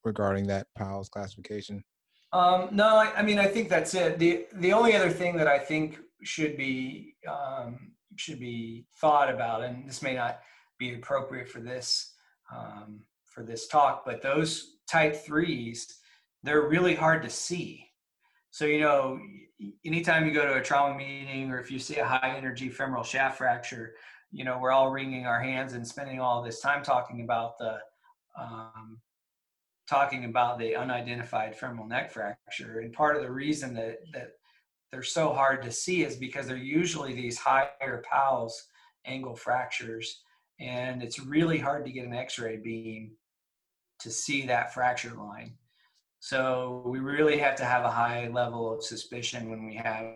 [0.04, 1.84] regarding that Pauwels classification?
[2.34, 4.20] Um, no I, I, mean i think that's it.
[4.20, 9.64] The the only other thing that i think should be um, should be thought about,
[9.64, 10.40] and this may not
[10.78, 12.14] be appropriate for this
[12.54, 16.00] um, for this talk, but those type threes,
[16.44, 17.86] they're really hard to see.
[18.52, 19.20] So you know,
[19.86, 23.04] anytime you go to a trauma meeting, or if you see a high energy femoral
[23.04, 23.94] shaft fracture,
[24.32, 27.78] you know, we're all wringing our hands and spending all this time talking about the
[28.40, 29.00] um,
[29.90, 32.80] talking about the unidentified femoral neck fracture.
[32.80, 34.32] And part of the reason that that
[34.92, 38.54] they're so hard to see is because they're usually these higher Pauwels
[39.06, 40.22] angle fractures.
[40.60, 43.12] And it's really hard to get an x-ray beam
[44.00, 45.54] to see that fracture line.
[46.20, 50.16] So we really have to have a high level of suspicion when we have,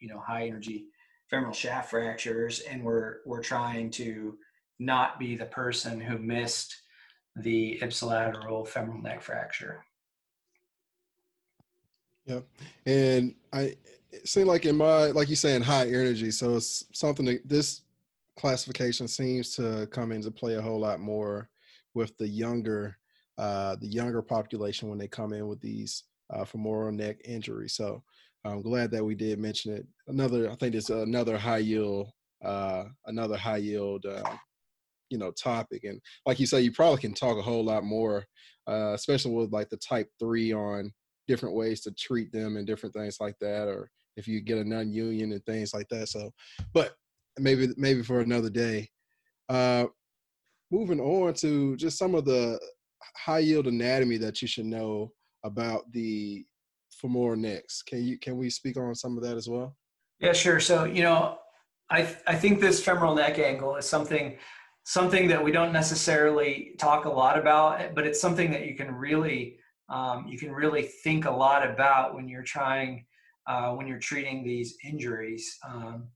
[0.00, 0.86] you know, high energy
[1.28, 4.36] femoral shaft fractures and we're we're trying to
[4.78, 6.76] not be the person who missed
[7.36, 9.84] the ipsilateral femoral neck fracture.
[12.26, 12.46] Yep.
[12.86, 13.76] And I
[14.12, 16.30] it seemed like in my like you saying high energy.
[16.30, 17.82] So it's something that this
[18.38, 21.48] classification seems to come into play a whole lot more
[21.94, 22.96] with the younger
[23.38, 27.74] uh the younger population when they come in with these uh femoral neck injuries.
[27.74, 28.02] So
[28.44, 29.86] i'm glad that we did mention it.
[30.08, 32.10] Another i think it's another high yield
[32.44, 34.36] uh another high yield uh
[35.10, 35.84] you know topic.
[35.84, 38.24] And like you say you probably can talk a whole lot more
[38.66, 40.90] uh especially with like the type three on
[41.28, 44.64] different ways to treat them and different things like that or if you get a
[44.64, 46.08] non-union and things like that.
[46.08, 46.32] So,
[46.72, 46.94] but
[47.38, 48.88] maybe maybe for another day.
[49.48, 49.86] Uh,
[50.70, 52.58] moving on to just some of the
[53.16, 55.12] high yield anatomy that you should know
[55.44, 56.44] about the
[56.92, 57.82] femoral necks.
[57.82, 59.76] Can you can we speak on some of that as well?
[60.20, 60.60] Yeah, sure.
[60.60, 61.38] So you know,
[61.90, 64.38] I I think this femoral neck angle is something
[64.84, 68.92] something that we don't necessarily talk a lot about, but it's something that you can
[68.94, 73.04] really um, you can really think a lot about when you're trying
[73.46, 75.58] uh, when you're treating these injuries.
[75.68, 76.08] Um,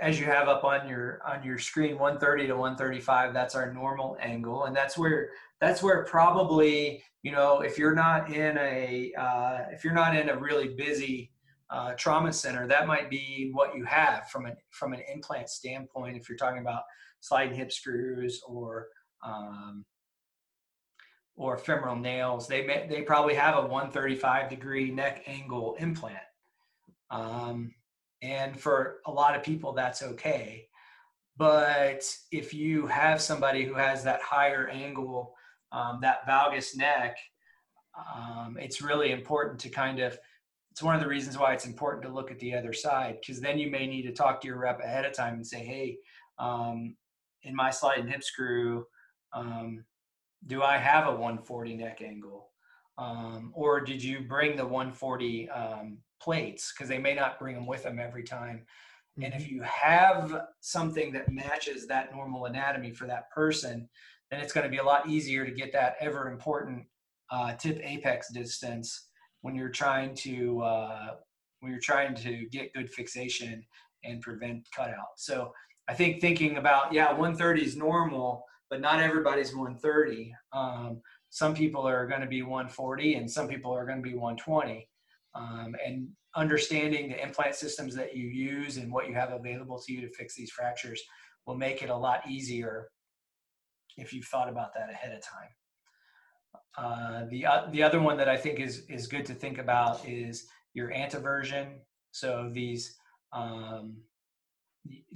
[0.00, 4.16] as you have up on your on your screen 130 to 135 that's our normal
[4.20, 9.64] angle and that's where that's where probably you know if you're not in a uh,
[9.72, 11.32] if you're not in a really busy
[11.70, 16.16] uh, trauma center that might be what you have from an from an implant standpoint
[16.16, 16.82] if you're talking about
[17.20, 18.86] sliding hip screws or
[19.24, 19.84] um,
[21.38, 26.18] or femoral nails, they may, they probably have a 135 degree neck angle implant.
[27.10, 27.72] Um,
[28.20, 30.66] and for a lot of people, that's okay.
[31.36, 35.32] But if you have somebody who has that higher angle,
[35.70, 37.16] um, that valgus neck,
[37.96, 40.18] um, it's really important to kind of,
[40.72, 43.40] it's one of the reasons why it's important to look at the other side, because
[43.40, 45.98] then you may need to talk to your rep ahead of time and say, hey,
[46.40, 46.96] um,
[47.44, 48.84] in my slide and hip screw,
[49.32, 49.84] um,
[50.46, 52.48] do I have a 140 neck angle?
[52.96, 56.72] Um, or did you bring the 140 um, plates?
[56.72, 58.64] Because they may not bring them with them every time.
[59.18, 59.24] Mm-hmm.
[59.24, 59.56] And if mm-hmm.
[59.56, 63.88] you have something that matches that normal anatomy for that person,
[64.30, 66.86] then it's going to be a lot easier to get that ever important
[67.30, 69.08] uh, tip apex distance
[69.42, 71.08] when you're trying to uh,
[71.60, 73.64] when you're trying to get good fixation
[74.04, 75.16] and prevent cutout.
[75.16, 75.52] So
[75.88, 80.34] I think thinking about yeah, 130 is normal, but not everybody's 130.
[80.52, 81.00] Um,
[81.30, 84.88] some people are going to be 140, and some people are going to be 120.
[85.34, 89.92] Um, and understanding the implant systems that you use and what you have available to
[89.92, 91.02] you to fix these fractures
[91.46, 92.88] will make it a lot easier
[93.96, 95.48] if you've thought about that ahead of time.
[96.76, 100.06] Uh, the uh, the other one that I think is is good to think about
[100.06, 101.78] is your anteversion.
[102.12, 102.96] So these
[103.32, 103.96] um,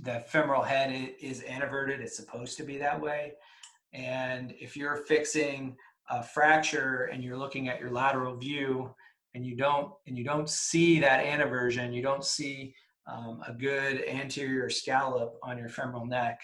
[0.00, 2.00] the femoral head is anteverted.
[2.00, 3.34] It's supposed to be that way.
[3.92, 5.76] And if you're fixing
[6.10, 8.94] a fracture and you're looking at your lateral view
[9.34, 12.74] and you don't and you don't see that anteversion, you don't see
[13.06, 16.40] um, a good anterior scallop on your femoral neck,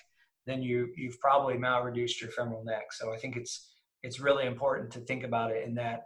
[0.47, 2.93] then you you've probably malreduced your femoral neck.
[2.93, 3.69] So I think it's
[4.03, 6.05] it's really important to think about it in that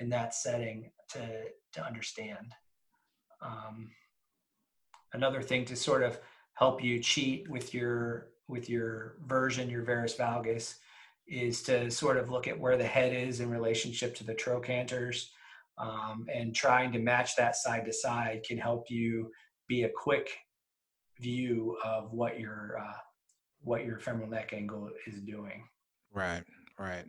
[0.00, 2.52] in that setting to to understand.
[3.42, 3.90] Um,
[5.12, 6.18] another thing to sort of
[6.58, 10.74] help you cheat with your with your version, your varus valgus,
[11.26, 15.30] is to sort of look at where the head is in relationship to the trochanters,
[15.76, 19.30] um, and trying to match that side to side can help you
[19.68, 20.30] be a quick
[21.20, 22.98] view of what your uh,
[23.60, 25.64] what your femoral neck angle is doing.
[26.12, 26.42] Right,
[26.78, 27.04] right.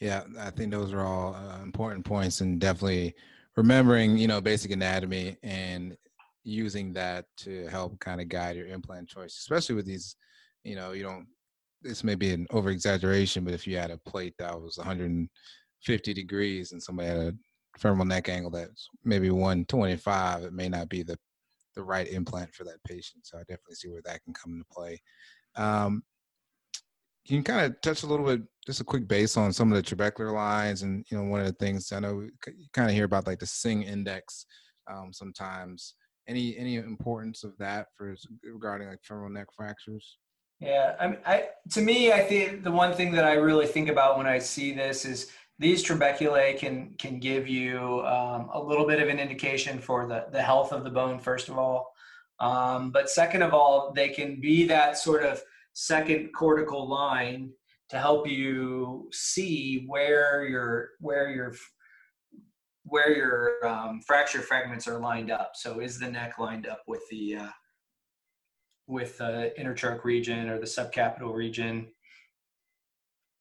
[0.00, 3.14] Yeah, I think those are all uh, important points, and definitely
[3.56, 5.96] remembering, you know, basic anatomy and
[6.44, 10.16] using that to help kind of guide your implant choice, especially with these,
[10.64, 11.26] you know, you don't.
[11.82, 16.14] This may be an over exaggeration, but if you had a plate that was 150
[16.14, 17.34] degrees and somebody had a
[17.76, 21.18] femoral neck angle that's maybe 125, it may not be the
[21.74, 23.26] the right implant for that patient.
[23.26, 25.00] So I definitely see where that can come into play.
[25.56, 26.02] Um,
[27.26, 29.82] can you kind of touch a little bit, just a quick base on some of
[29.82, 32.94] the trabecular lines, and you know, one of the things I know you kind of
[32.94, 34.46] hear about like the Singh index
[34.90, 35.94] um, sometimes.
[36.28, 40.18] Any any importance of that for regarding like femoral neck fractures?
[40.60, 43.88] Yeah, I mean, I to me, I think the one thing that I really think
[43.88, 48.86] about when I see this is these trabeculae can can give you um, a little
[48.86, 51.92] bit of an indication for the the health of the bone first of all,
[52.38, 57.50] um, but second of all, they can be that sort of second cortical line
[57.88, 61.54] to help you see where your where your
[62.84, 65.52] where your um, fracture fragments are lined up.
[65.54, 67.48] So is the neck lined up with the uh,
[68.86, 71.88] with the intertroch region or the subcapital region?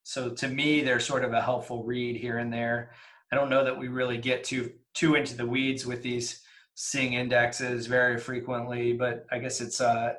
[0.03, 2.91] So to me, they're sort of a helpful read here and there.
[3.31, 6.41] I don't know that we really get too too into the weeds with these
[6.73, 10.13] Singh indexes very frequently, but I guess it's uh,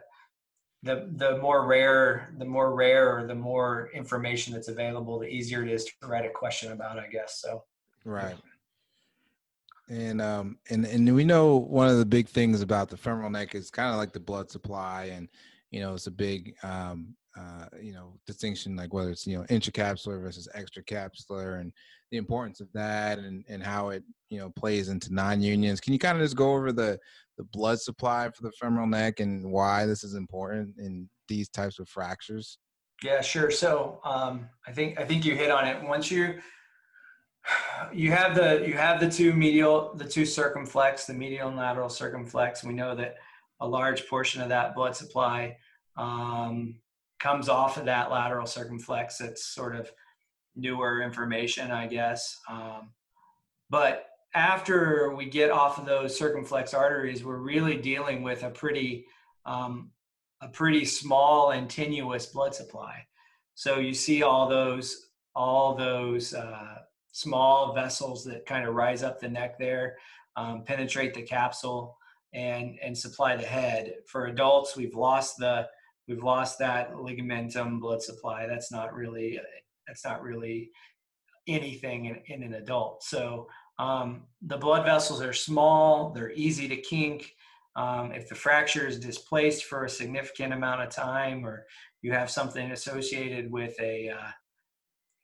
[0.82, 5.62] the the more rare the more rare or the more information that's available the easier
[5.62, 7.62] it is to write a question about i guess so
[8.04, 8.36] right
[9.92, 13.54] and um and and we know one of the big things about the femoral neck
[13.54, 15.28] is kind of like the blood supply and
[15.70, 19.44] you know it's a big um uh you know distinction like whether it's you know
[19.44, 21.72] intracapsular versus extracapsular and
[22.10, 25.98] the importance of that and and how it you know plays into non-unions can you
[25.98, 26.98] kind of just go over the
[27.38, 31.78] the blood supply for the femoral neck and why this is important in these types
[31.78, 32.58] of fractures?
[33.02, 33.50] Yeah, sure.
[33.50, 35.82] So um, I think I think you hit on it.
[35.82, 36.40] Once you
[37.92, 41.88] you have the you have the two medial the two circumflex, the medial and lateral
[41.88, 42.64] circumflex.
[42.64, 43.16] We know that
[43.60, 45.56] a large portion of that blood supply
[45.96, 46.76] um,
[47.20, 49.20] comes off of that lateral circumflex.
[49.20, 49.90] It's sort of
[50.56, 52.38] newer information, I guess.
[52.48, 52.90] Um,
[53.70, 59.06] but after we get off of those circumflex arteries, we're really dealing with a pretty
[59.46, 59.90] um,
[60.40, 63.06] a pretty small and tenuous blood supply.
[63.54, 66.78] So you see all those all those uh,
[67.12, 69.96] small vessels that kind of rise up the neck there,
[70.36, 71.96] um, penetrate the capsule,
[72.34, 73.94] and and supply the head.
[74.06, 75.68] For adults, we've lost the
[76.08, 78.46] we've lost that ligamentum blood supply.
[78.46, 79.38] That's not really
[79.86, 80.70] that's not really
[81.46, 83.02] anything in, in an adult.
[83.02, 83.48] So
[83.78, 87.34] um, the blood vessels are small, they're easy to kink.
[87.74, 91.66] Um, if the fracture is displaced for a significant amount of time, or
[92.02, 94.30] you have something associated with a uh,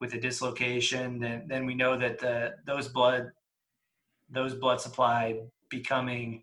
[0.00, 3.30] with a dislocation, then then we know that the those blood
[4.30, 6.42] those blood supply becoming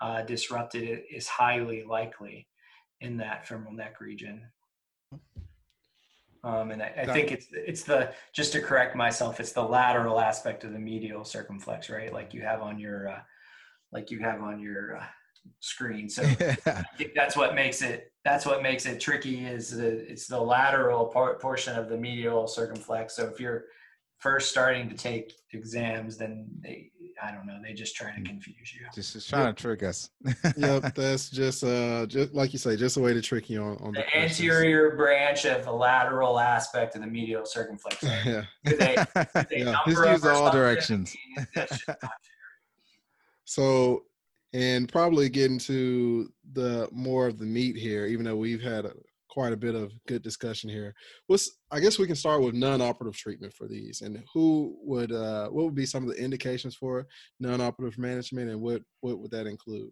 [0.00, 2.46] uh, disrupted is highly likely
[3.00, 4.42] in that femoral neck region.
[6.42, 10.20] Um, and I, I think it's it's the just to correct myself, it's the lateral
[10.20, 12.12] aspect of the medial circumflex, right?
[12.12, 13.20] Like you have on your uh,
[13.92, 15.04] like you have on your uh,
[15.60, 16.08] screen.
[16.08, 16.22] So
[16.66, 20.40] I think that's what makes it that's what makes it tricky is the it's the
[20.40, 23.16] lateral part portion of the medial circumflex.
[23.16, 23.64] So if you're
[24.18, 26.90] first starting to take exams, then they
[27.22, 28.26] I don't know, they just try to Mm.
[28.26, 28.86] confuse you.
[28.94, 30.10] just, just trying to trick us.
[30.56, 33.76] yep, that's just uh, just like you say, just a way to trick you on
[33.78, 34.40] on The questions.
[34.40, 38.02] anterior branch of the lateral aspect of the medial circumflex.
[38.02, 38.44] yeah.
[38.64, 39.64] Do they, do they Yeah.
[39.72, 41.14] number Just use all directions.
[41.54, 42.10] That's just not
[43.44, 44.04] So,
[44.54, 48.92] and probably getting to the more of the meat here, even though we've had a,
[49.28, 50.94] quite a bit of good discussion here.
[51.26, 55.48] What's I guess we can start with non-operative treatment for these, and who would uh,
[55.48, 57.06] what would be some of the indications for
[57.40, 59.90] non-operative management, and what what would that include?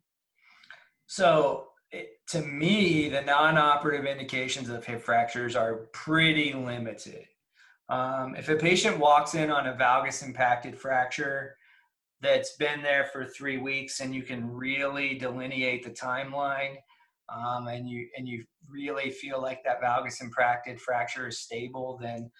[1.08, 7.26] So, it, to me, the non-operative indications of hip fractures are pretty limited.
[7.88, 11.56] Um, if a patient walks in on a valgus impacted fracture
[12.22, 16.76] that's been there for three weeks, and you can really delineate the timeline,
[17.28, 22.30] um, and you and you really feel like that valgus impacted fracture is stable, then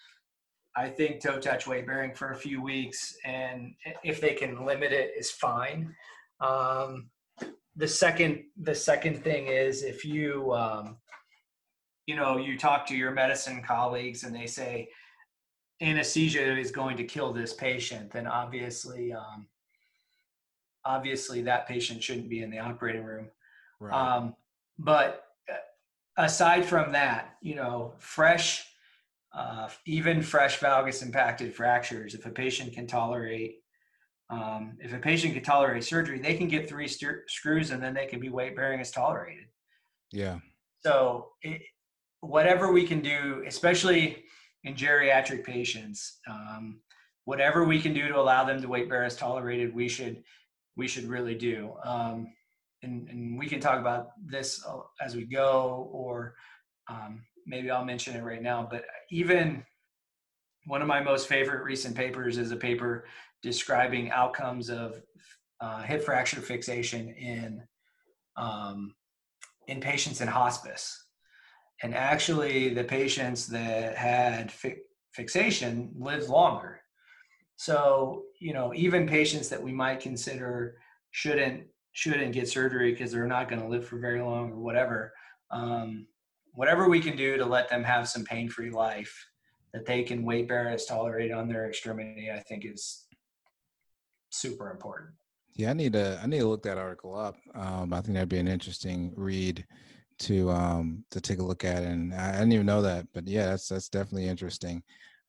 [0.75, 3.73] I think toe touch weight bearing for a few weeks, and
[4.03, 5.93] if they can limit it, is fine.
[6.39, 7.09] Um,
[7.75, 10.97] the second the second thing is if you um,
[12.05, 14.87] you know you talk to your medicine colleagues and they say
[15.81, 19.47] anesthesia is going to kill this patient then obviously um,
[20.85, 23.27] obviously that patient shouldn't be in the operating room
[23.79, 23.93] right.
[23.93, 24.35] um,
[24.77, 25.55] but uh,
[26.23, 28.67] aside from that you know fresh
[29.33, 33.63] uh, even fresh valgus impacted fractures if a patient can tolerate
[34.29, 37.93] um, if a patient can tolerate surgery, they can get three st- screws and then
[37.93, 39.45] they can be weight bearing as tolerated.
[40.11, 40.39] yeah.
[40.83, 41.61] So, it,
[42.21, 44.23] whatever we can do, especially
[44.63, 46.79] in geriatric patients, um,
[47.25, 50.23] whatever we can do to allow them to weight bear as tolerated, we should
[50.75, 51.73] we should really do.
[51.83, 52.27] Um,
[52.81, 56.35] and, and we can talk about this uh, as we go, or
[56.89, 58.67] um, maybe I'll mention it right now.
[58.69, 59.63] But even
[60.65, 63.05] one of my most favorite recent papers is a paper
[63.41, 65.01] describing outcomes of
[65.61, 67.61] uh, hip fracture fixation in
[68.35, 68.95] um,
[69.67, 70.99] in patients in hospice.
[71.81, 74.77] And actually, the patients that had fi-
[75.13, 76.82] fixation lived longer.
[77.63, 80.75] So, you know, even patients that we might consider
[81.11, 85.13] shouldn't shouldn't get surgery because they're not going to live for very long or whatever.
[85.49, 86.07] Um,
[86.51, 89.15] whatever we can do to let them have some pain-free life
[89.73, 93.05] that they can weight bear as tolerated on their extremity, I think is
[94.29, 95.11] super important.
[95.55, 97.37] Yeah, I need to I need to look that article up.
[97.55, 99.65] Um, I think that'd be an interesting read
[100.19, 103.25] to um to take a look at, and I, I didn't even know that, but
[103.25, 104.83] yeah, that's that's definitely interesting.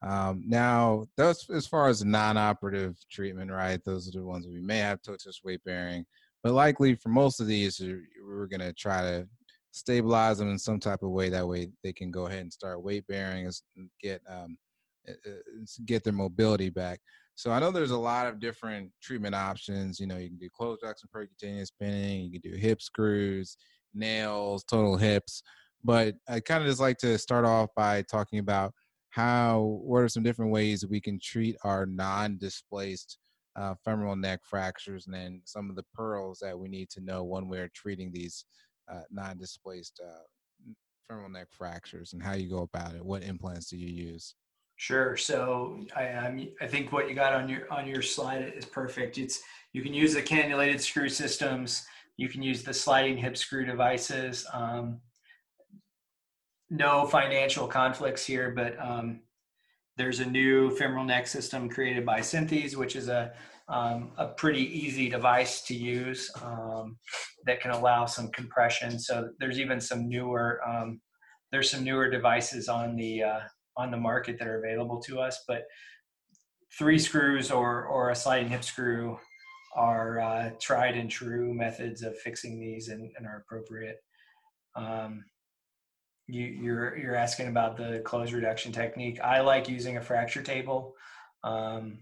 [0.07, 3.83] Um, now, as far as non-operative treatment, right?
[3.85, 6.05] Those are the ones we may have touch weight bearing,
[6.43, 9.27] but likely for most of these, we're we're gonna try to
[9.71, 11.31] stabilize them in some type of way.
[11.31, 14.59] That way, they can go ahead and start weight bearing and get um
[15.09, 17.01] uh, uh, get their mobility back.
[17.35, 19.99] So I know there's a lot of different treatment options.
[19.99, 23.57] You know, you can do closed jackson percutaneous pinning, you can do hip screws,
[23.95, 25.43] nails, total hips.
[25.83, 28.73] But I kind of just like to start off by talking about
[29.15, 33.19] how what are some different ways we can treat our non-displaced
[33.55, 37.23] uh, femoral neck fractures, and then some of the pearls that we need to know
[37.23, 38.45] when we're treating these
[38.93, 40.25] uh, non-displaced uh,
[41.07, 43.05] femoral neck fractures, and how you go about it.
[43.05, 44.35] What implants do you use?
[44.77, 45.17] Sure.
[45.17, 49.17] So I, I'm, I think what you got on your on your slide is perfect.
[49.19, 49.41] It's
[49.73, 51.87] you can use the cannulated screw systems.
[52.17, 54.45] You can use the sliding hip screw devices.
[54.53, 55.01] Um,
[56.71, 59.21] no financial conflicts here, but um,
[59.97, 63.33] there's a new femoral neck system created by Synthes, which is a
[63.67, 66.99] um, a pretty easy device to use um,
[67.47, 68.99] that can allow some compression.
[68.99, 71.01] So there's even some newer um,
[71.51, 73.41] there's some newer devices on the uh,
[73.77, 75.65] on the market that are available to us, but
[76.79, 79.19] three screws or or a sliding hip screw
[79.77, 83.97] are uh, tried and true methods of fixing these and, and are appropriate.
[84.77, 85.25] Um,
[86.27, 89.21] you, you're you're asking about the close reduction technique.
[89.21, 90.95] I like using a fracture table.
[91.43, 91.99] Um,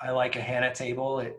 [0.00, 1.20] I like a Hana table.
[1.20, 1.36] It,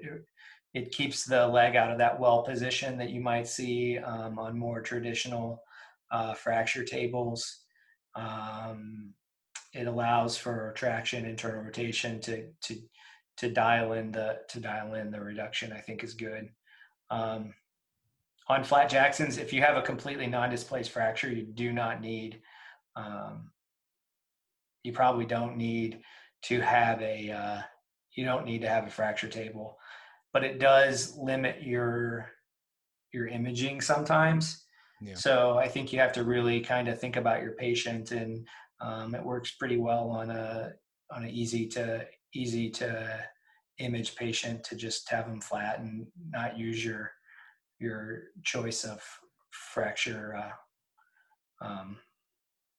[0.74, 4.58] it keeps the leg out of that well position that you might see um, on
[4.58, 5.62] more traditional
[6.12, 7.62] uh, fracture tables.
[8.16, 9.14] Um,
[9.74, 12.78] it allows for traction, internal rotation to to
[13.38, 15.74] to dial in the to dial in the reduction.
[15.74, 16.50] I think is good.
[17.10, 17.54] Um,
[18.48, 22.42] on flat Jacksons, if you have a completely non-displaced fracture, you do not need.
[22.96, 23.52] Um,
[24.84, 26.02] you probably don't need
[26.44, 27.32] to have a.
[27.32, 27.62] Uh,
[28.16, 29.78] you don't need to have a fracture table,
[30.34, 32.30] but it does limit your
[33.14, 34.66] your imaging sometimes.
[35.02, 35.16] Yeah.
[35.16, 38.46] So I think you have to really kind of think about your patient, and
[38.82, 40.74] um, it works pretty well on a
[41.12, 43.20] on an easy to easy to
[43.80, 47.12] image patient to just have them flat and not use your
[47.84, 49.02] your choice of
[49.52, 50.36] fracture
[51.62, 51.98] uh, um,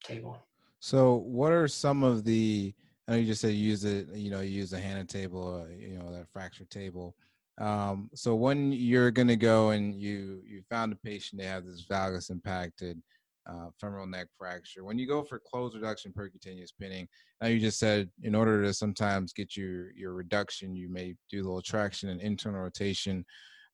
[0.02, 0.38] table.
[0.80, 2.74] So, what are some of the?
[3.06, 4.08] I know you just said you use it.
[4.14, 5.62] You know, you use a Hana table.
[5.62, 7.14] Uh, you know, that fracture table.
[7.58, 11.64] Um, so when you're going to go and you you found a patient they have
[11.64, 13.00] this valgus impacted
[13.48, 14.84] uh, femoral neck fracture.
[14.84, 17.06] When you go for closed reduction percutaneous pinning,
[17.40, 21.42] now you just said in order to sometimes get your your reduction, you may do
[21.42, 23.24] a little traction and internal rotation.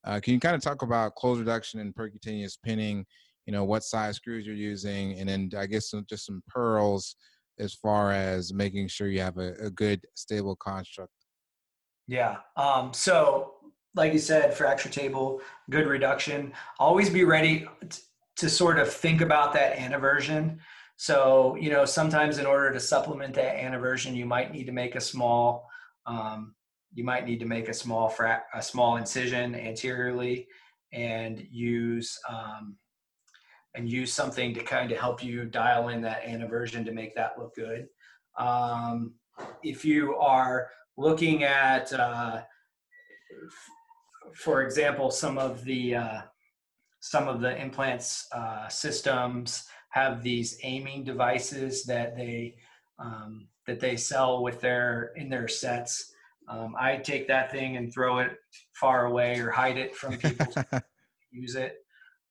[0.05, 3.05] Uh, can you kind of talk about closed reduction and percutaneous pinning?
[3.47, 7.17] You know what size screws you're using, and then I guess some, just some pearls
[7.59, 11.13] as far as making sure you have a, a good stable construct.
[12.07, 12.39] Yeah.
[12.57, 13.55] Um, so
[13.95, 16.53] like you said, fracture table, good reduction.
[16.79, 17.67] Always be ready
[18.37, 20.59] to sort of think about that anteversion.
[20.97, 24.95] So, you know, sometimes in order to supplement that anteversion, you might need to make
[24.95, 25.69] a small,
[26.07, 26.55] um,
[26.93, 30.47] you might need to make a small fra- a small incision anteriorly,
[30.93, 32.77] and use um,
[33.75, 37.39] and use something to kind of help you dial in that anteversion to make that
[37.39, 37.87] look good.
[38.39, 39.15] Um,
[39.63, 42.43] if you are looking at uh,
[44.35, 46.21] for example, some of the uh,
[47.01, 52.57] some of the implants uh, systems have these aiming devices that they
[52.99, 56.13] um, that they sell with their in their sets.
[56.51, 58.33] Um, I take that thing and throw it
[58.73, 60.83] far away or hide it from people to
[61.31, 61.77] use it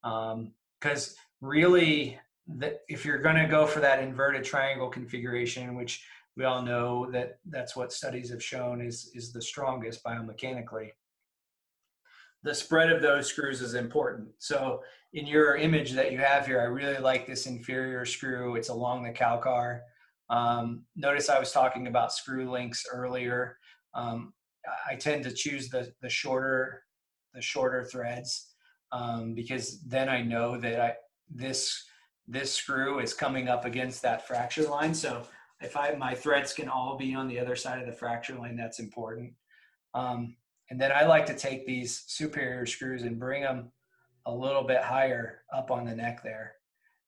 [0.01, 6.03] because um, really that if you're going to go for that inverted triangle configuration which
[6.36, 10.89] we all know that that's what studies have shown is is the strongest biomechanically
[12.43, 14.30] the spread of those screws is important.
[14.38, 14.82] So
[15.13, 18.55] in your image that you have here, I really like this inferior screw.
[18.55, 19.82] It's along the calcar.
[20.30, 23.57] Um, notice I was talking about screw links earlier.
[23.94, 24.34] Um,
[24.90, 26.84] I tend to choose the, the shorter
[27.34, 28.54] the shorter threads
[28.92, 30.94] um, because then I know that I
[31.30, 31.86] this
[32.28, 34.94] this screw is coming up against that fracture line.
[34.94, 35.24] So
[35.62, 38.56] if I my threads can all be on the other side of the fracture line,
[38.56, 39.34] that's important.
[39.94, 40.36] Um,
[40.70, 43.72] and then I like to take these superior screws and bring them
[44.26, 46.54] a little bit higher up on the neck there.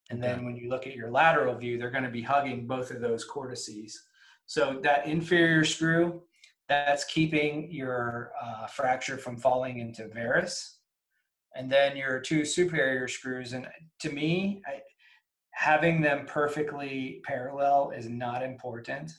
[0.10, 2.92] And then when you look at your lateral view, they're going to be hugging both
[2.92, 4.04] of those cortices.
[4.46, 6.24] So that inferior screw,
[6.72, 10.78] that's keeping your uh, fracture from falling into varus.
[11.54, 13.68] And then your two superior screws, and
[14.00, 14.80] to me, I,
[15.52, 19.12] having them perfectly parallel is not important.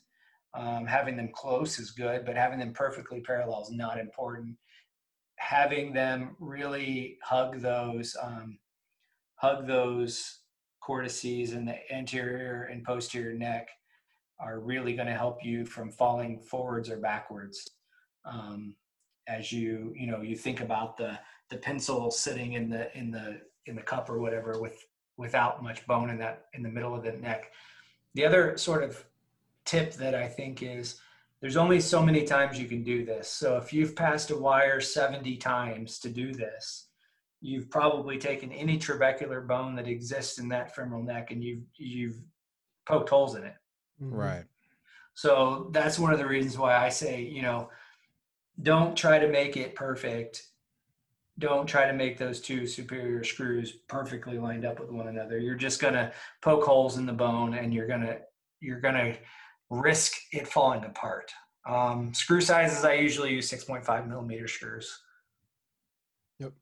[0.54, 4.56] Um, having them close is good, but having them perfectly parallel is not important.
[5.36, 8.58] Having them really hug those, um,
[9.36, 10.38] hug those
[10.80, 13.68] cortices in the anterior and posterior neck
[14.42, 17.68] are really going to help you from falling forwards or backwards.
[18.24, 18.74] Um,
[19.28, 21.18] as you, you know, you think about the
[21.50, 24.84] the pencil sitting in the in the in the cup or whatever with
[25.16, 27.52] without much bone in that in the middle of the neck.
[28.14, 29.04] The other sort of
[29.64, 31.00] tip that I think is
[31.40, 33.28] there's only so many times you can do this.
[33.28, 36.88] So if you've passed a wire 70 times to do this,
[37.40, 42.16] you've probably taken any trabecular bone that exists in that femoral neck and you've you've
[42.86, 43.54] poked holes in it.
[44.02, 44.14] Mm-hmm.
[44.14, 44.44] Right.
[45.14, 47.70] So that's one of the reasons why I say, you know,
[48.62, 50.46] don't try to make it perfect.
[51.38, 55.38] Don't try to make those two superior screws perfectly lined up with one another.
[55.38, 58.18] You're just going to poke holes in the bone and you're going to
[58.60, 59.16] you're going to
[59.70, 61.32] risk it falling apart.
[61.66, 65.00] Um, screw sizes, I usually use 6.5 millimeter screws.
[66.38, 66.52] Yep.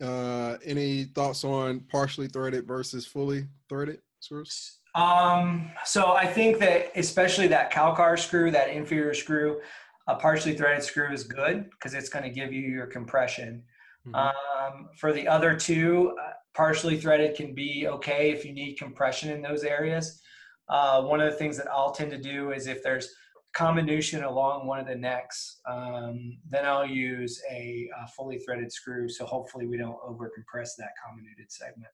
[0.00, 4.78] Uh, any thoughts on partially threaded versus fully threaded screws?
[4.94, 9.60] Um, so I think that especially that Calcar screw, that inferior screw,
[10.06, 13.62] a partially threaded screw is good because it's going to give you your compression.
[14.06, 14.14] Mm-hmm.
[14.14, 19.30] Um, for the other two, uh, partially threaded can be okay if you need compression
[19.30, 20.20] in those areas.
[20.68, 23.08] Uh, one of the things that I'll tend to do is if there's
[23.54, 29.08] comminution along one of the necks, um, then I'll use a, a, fully threaded screw.
[29.08, 31.92] So hopefully we don't over compress that comminuted segment.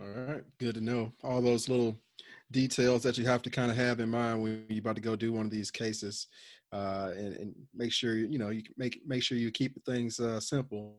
[0.00, 1.12] All right, good to know.
[1.22, 1.94] All those little
[2.50, 5.14] details that you have to kind of have in mind when you're about to go
[5.14, 6.26] do one of these cases,
[6.72, 10.40] uh, and, and, make sure you know you make make sure you keep things uh,
[10.40, 10.96] simple.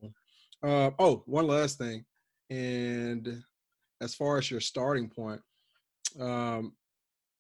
[0.62, 2.06] Uh, oh, one last thing,
[2.52, 3.42] and
[4.02, 5.42] as far as your starting point,
[6.20, 6.74] um,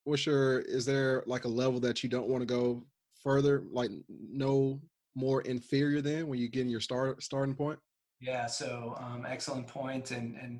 [0.05, 2.83] what's your is there like a level that you don't want to go
[3.23, 4.81] further, like no
[5.13, 7.77] more inferior than when you get in your start starting point?
[8.19, 10.59] Yeah, so um, excellent point, and and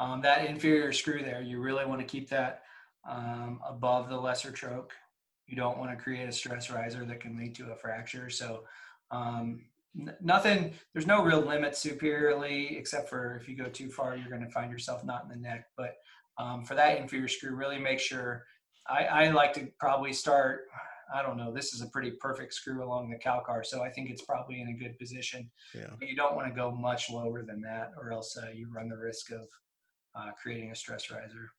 [0.00, 2.62] um, that inferior screw there, you really want to keep that
[3.08, 4.88] um, above the lesser troch.
[5.46, 8.30] You don't want to create a stress riser that can lead to a fracture.
[8.30, 8.64] So
[9.10, 9.66] um,
[9.98, 14.30] n- nothing, there's no real limit superiorly, except for if you go too far, you're
[14.30, 15.66] going to find yourself not in the neck.
[15.76, 15.96] But
[16.38, 18.46] um, for that inferior screw, really make sure.
[18.88, 20.62] I, I like to probably start.
[21.14, 21.52] I don't know.
[21.52, 24.68] This is a pretty perfect screw along the calcar, so I think it's probably in
[24.68, 25.50] a good position.
[25.74, 25.90] Yeah.
[25.98, 28.88] But you don't want to go much lower than that, or else uh, you run
[28.88, 29.48] the risk of
[30.14, 31.50] uh, creating a stress riser.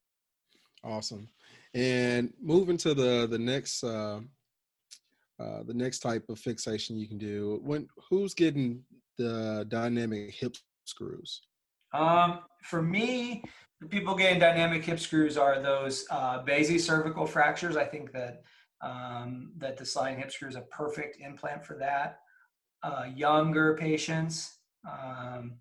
[0.83, 1.29] Awesome.
[1.73, 4.21] And moving to the the next uh,
[5.39, 7.59] uh, the next type of fixation you can do.
[7.63, 8.83] When who's getting
[9.17, 11.41] the dynamic hip screws?
[11.93, 13.43] Um, for me,
[13.79, 17.77] the people getting dynamic hip screws are those uh, basicervical fractures.
[17.77, 18.43] I think that
[18.81, 22.19] um, that the sliding hip screw is a perfect implant for that.
[22.83, 24.57] Uh, younger patients
[24.89, 25.53] um,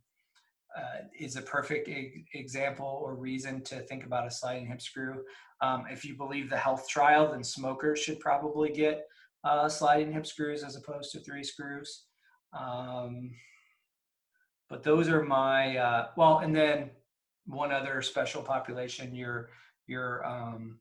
[0.76, 5.22] uh, is a perfect e- example or reason to think about a sliding hip screw.
[5.60, 9.06] Um, if you believe the health trial, then smokers should probably get
[9.44, 12.04] uh, sliding hip screws as opposed to three screws.
[12.58, 13.30] Um,
[14.68, 16.90] but those are my uh, well, and then
[17.46, 19.50] one other special population, your
[19.88, 20.78] your um,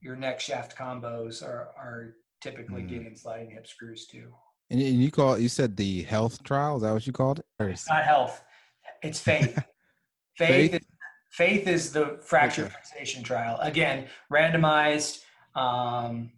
[0.00, 2.88] your neck shaft combos are are typically Mm.
[2.88, 4.32] getting sliding hip screws too.
[4.70, 6.76] And you- call you said the health trial?
[6.76, 7.46] Is that what you called it?
[7.58, 8.44] Or It's not health,
[9.02, 9.54] it's faith.
[10.36, 10.74] faith, Faith?
[10.74, 10.80] Is,
[11.30, 12.74] faith is the fracture Okay.
[12.74, 13.58] fixation trial.
[13.60, 15.22] Again, randomized,
[15.54, 16.30] um,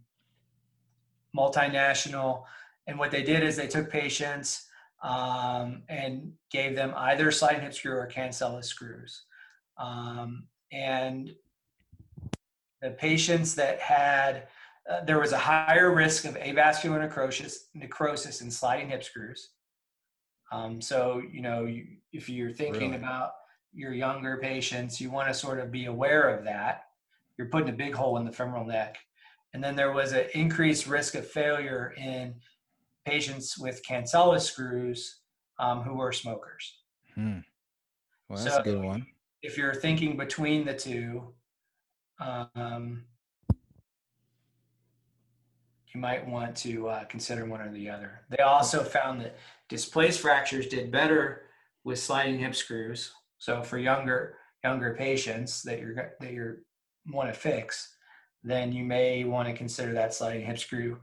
[1.37, 2.45] multinational.
[2.87, 4.67] And what they did is they took patients
[5.03, 9.25] um, and gave them either sliding hip screw or cancellous screws.
[9.79, 11.35] Um, and
[12.83, 14.49] the patients that had,
[14.91, 19.51] uh, there was a higher risk of avascular necrosis, necrosis in sliding hip screws.
[20.51, 22.97] Um, so, you know, you, if you're thinking Really?
[22.97, 23.33] about
[23.73, 26.85] your younger patients, you want to sort of be aware of that.
[27.39, 28.99] You're putting a big hole in the femoral neck.
[29.55, 32.35] And then there was an increased risk of failure in
[33.05, 35.21] patients with cancellous screws
[35.59, 36.79] um, who were smokers.
[37.15, 37.39] Hmm.
[38.29, 39.07] Well, that's So- a good one.
[39.43, 41.33] If you're thinking between the two,
[42.19, 43.05] um,
[45.95, 48.21] you might want to uh, consider one or the other.
[48.29, 49.39] They also found that
[49.71, 51.45] displaced fractures did better
[51.85, 53.13] with sliding hip screws.
[53.39, 56.59] So for younger younger patients that you're that you're
[57.07, 57.97] want to fix,
[58.43, 60.99] then you may want to consider that sliding hip screw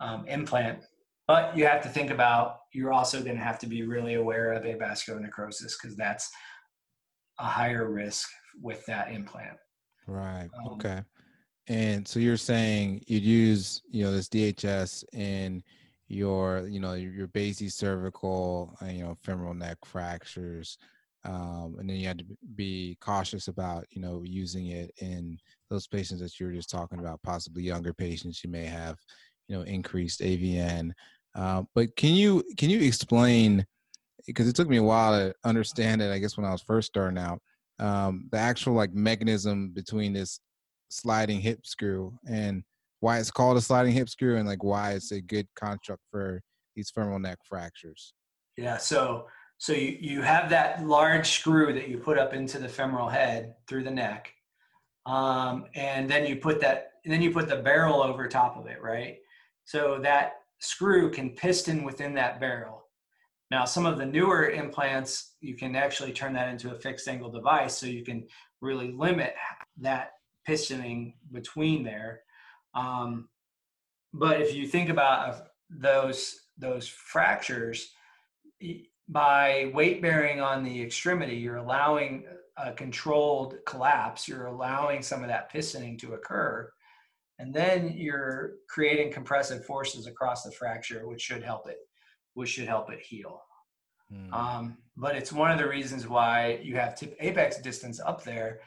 [0.00, 0.80] um, implant.
[1.26, 4.52] But you have to think about you're also going to have to be really aware
[4.52, 6.30] of avascular necrosis because that's
[7.38, 8.28] a higher risk
[8.60, 9.56] with that implant.
[10.06, 10.48] Right.
[10.58, 11.02] Um, okay.
[11.68, 15.62] And so you're saying you'd use, you know, this DHS in
[16.08, 20.78] your, you know, your, basicervical, uh, you know, femoral neck fractures,
[21.24, 25.38] um, and then you had to be cautious about, you know, using it in
[25.68, 28.42] those patients that you were just talking about, possibly younger patients.
[28.42, 28.96] You may have,
[29.48, 30.92] you know, increased AVN.
[31.34, 33.66] Uh, but can you can you explain?
[34.26, 36.12] Because it took me a while to understand it.
[36.12, 37.40] I guess when I was first starting out,
[37.78, 40.40] um, the actual like mechanism between this
[40.88, 42.62] sliding hip screw and
[43.00, 46.40] why it's called a sliding hip screw and like why it's a good construct for
[46.74, 48.12] these femoral neck fractures.
[48.56, 48.76] Yeah.
[48.76, 49.26] So
[49.58, 53.54] so you, you have that large screw that you put up into the femoral head
[53.66, 54.32] through the neck.
[55.04, 58.66] Um, and then you put that and then you put the barrel over top of
[58.66, 59.16] it, right?
[59.64, 62.84] So that screw can piston within that barrel.
[63.50, 67.30] Now, some of the newer implants, you can actually turn that into a fixed angle
[67.30, 68.26] device so you can
[68.60, 69.34] really limit
[69.80, 70.12] that
[70.46, 72.20] pistoning between there.
[72.78, 73.28] Um,
[74.12, 77.92] but if you think about uh, those those fractures,
[79.08, 82.24] by weight bearing on the extremity, you're allowing
[82.56, 84.26] a controlled collapse.
[84.26, 86.70] You're allowing some of that pistoning to occur,
[87.38, 91.78] and then you're creating compressive forces across the fracture, which should help it,
[92.34, 93.42] which should help it heal.
[94.10, 94.34] Hmm.
[94.34, 98.60] Um, but it's one of the reasons why you have tip apex distance up there.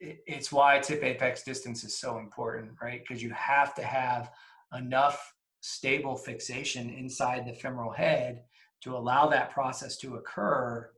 [0.00, 3.02] It's why tip apex distance is so important, right?
[3.06, 4.30] Because you have to have
[4.76, 8.44] enough stable fixation inside the femoral head
[8.82, 10.90] to allow that process to occur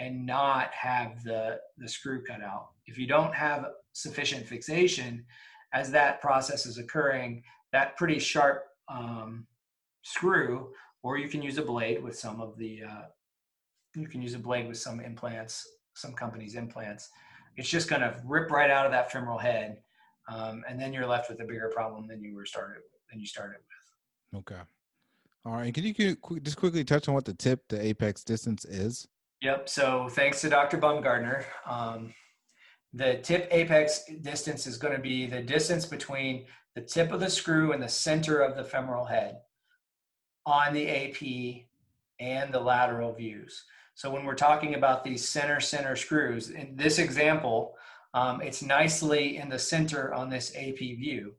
[0.00, 2.68] and not have the, the screw cut out.
[2.86, 5.24] If you don't have sufficient fixation,
[5.72, 7.42] as that process is occurring,
[7.72, 9.46] that pretty sharp um,
[10.02, 10.70] screw,
[11.02, 13.02] or you can use a blade with some of the uh,
[13.94, 17.10] you can use a blade with some implants, some companies' implants.
[17.58, 19.78] It's just going to rip right out of that femoral head,
[20.28, 23.26] um, and then you're left with a bigger problem than you were started than you
[23.26, 23.58] started
[24.32, 24.40] with.
[24.40, 24.60] Okay.
[25.44, 25.74] All right.
[25.74, 29.08] Can you just quickly touch on what the tip to apex distance is?
[29.42, 29.68] Yep.
[29.68, 30.78] So thanks to Dr.
[30.78, 32.14] Baumgaertner, um,
[32.92, 36.46] the tip apex distance is going to be the distance between
[36.76, 39.38] the tip of the screw and the center of the femoral head
[40.46, 41.64] on the AP
[42.20, 43.64] and the lateral views.
[43.98, 47.74] So when we're talking about these center center screws, in this example,
[48.14, 51.34] um, it's nicely in the center on this AP view.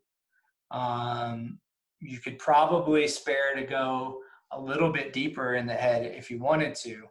[0.69, 1.59] Um,
[2.01, 4.19] you could probably spare to go
[4.51, 7.03] a little bit deeper in the head if you wanted to.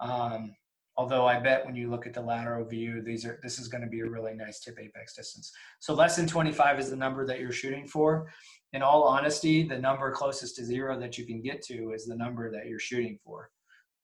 [0.00, 0.54] Um,
[0.98, 3.84] although I bet when you look at the lateral view, these are this is going
[3.84, 5.52] to be a really nice tip apex distance.
[5.80, 8.30] So less than 25 is the number that you're shooting for.
[8.74, 12.14] In all honesty, the number closest to zero that you can get to is the
[12.14, 13.48] number that you're shooting for.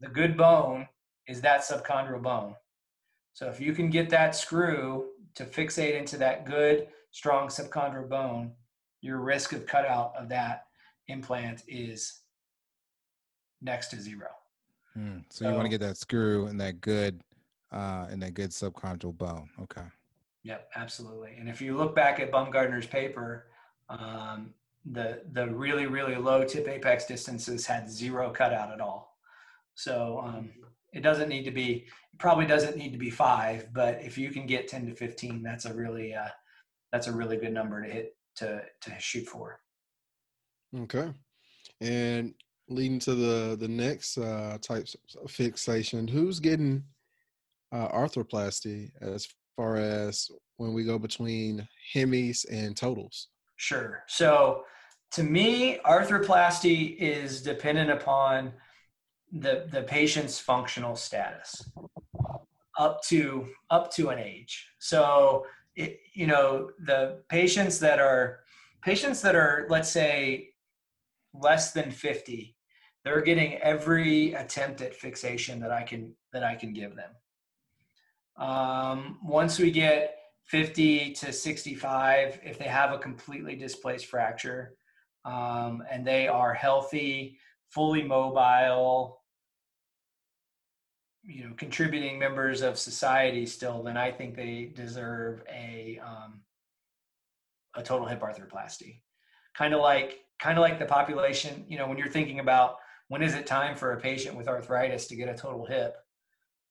[0.01, 0.89] The good bone
[1.27, 2.55] is that subchondral bone.
[3.33, 8.53] So if you can get that screw to fixate into that good, strong subchondral bone,
[9.01, 10.67] your risk of cutout of that
[11.09, 12.21] implant is
[13.63, 14.29] next to zero.
[14.95, 15.19] Hmm.
[15.31, 17.21] So, so, you want to get that screw and that good,
[17.73, 19.49] uh, and that good subchondral bone.
[19.63, 19.87] Okay.
[20.45, 21.37] Yep, absolutely.
[21.39, 23.47] And if you look back at Baumgaertner's paper,
[23.89, 24.55] um,
[24.91, 29.08] the the really really low tip apex distances had zero cutout at all.
[29.79, 30.51] So um,
[30.93, 31.87] it doesn't need to be.
[32.13, 35.41] It probably doesn't need to be five, but if you can get ten to fifteen,
[35.41, 36.31] that's a really uh,
[36.91, 39.61] that's a really good number to hit to to shoot for.
[40.77, 41.13] Okay,
[41.81, 42.35] and
[42.69, 44.89] leading to the the next uh, type
[45.23, 46.83] of fixation, who's getting
[47.71, 53.29] uh, arthroplasty as far as when we go between hemis and totals?
[53.55, 54.03] Sure.
[54.09, 54.65] So
[55.13, 58.53] to me, arthroplasty is dependent upon
[59.33, 61.71] the the patient's functional status
[62.79, 64.69] up to up to an age.
[64.79, 65.47] So
[65.79, 68.41] it, you know the patients that are
[68.83, 70.51] patients that are let's say
[71.33, 72.57] less than 50
[73.05, 77.11] they're getting every attempt at fixation that i can that i can give them
[78.37, 84.75] um, once we get 50 to 65 if they have a completely displaced fracture
[85.25, 89.18] um, and they are healthy fully mobile
[91.29, 96.41] you know contributing members of society still, then I think they deserve a um,
[97.77, 99.01] a total hip arthroplasty.
[99.55, 101.65] Kind of like kind of like the population.
[101.69, 105.07] You know, when you're thinking about when is it time for a patient with arthritis
[105.09, 105.97] to get a total hip,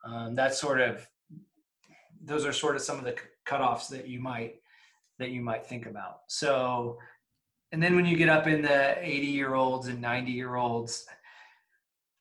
[0.04, 1.08] um, that's sort of
[2.24, 3.16] those are sort of some of the
[3.48, 4.56] cutoffs that you might
[5.20, 6.22] that you might think about.
[6.28, 6.98] So,
[7.72, 11.06] and then when you get up in the 80 year olds and 90 year olds,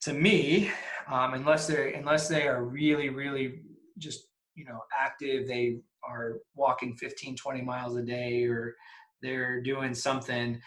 [0.07, 0.71] to me,
[1.09, 3.61] um, unless they're unless they are really really
[3.99, 8.77] just you know active they are walking 15 20 miles a day or
[9.21, 10.61] they're doing something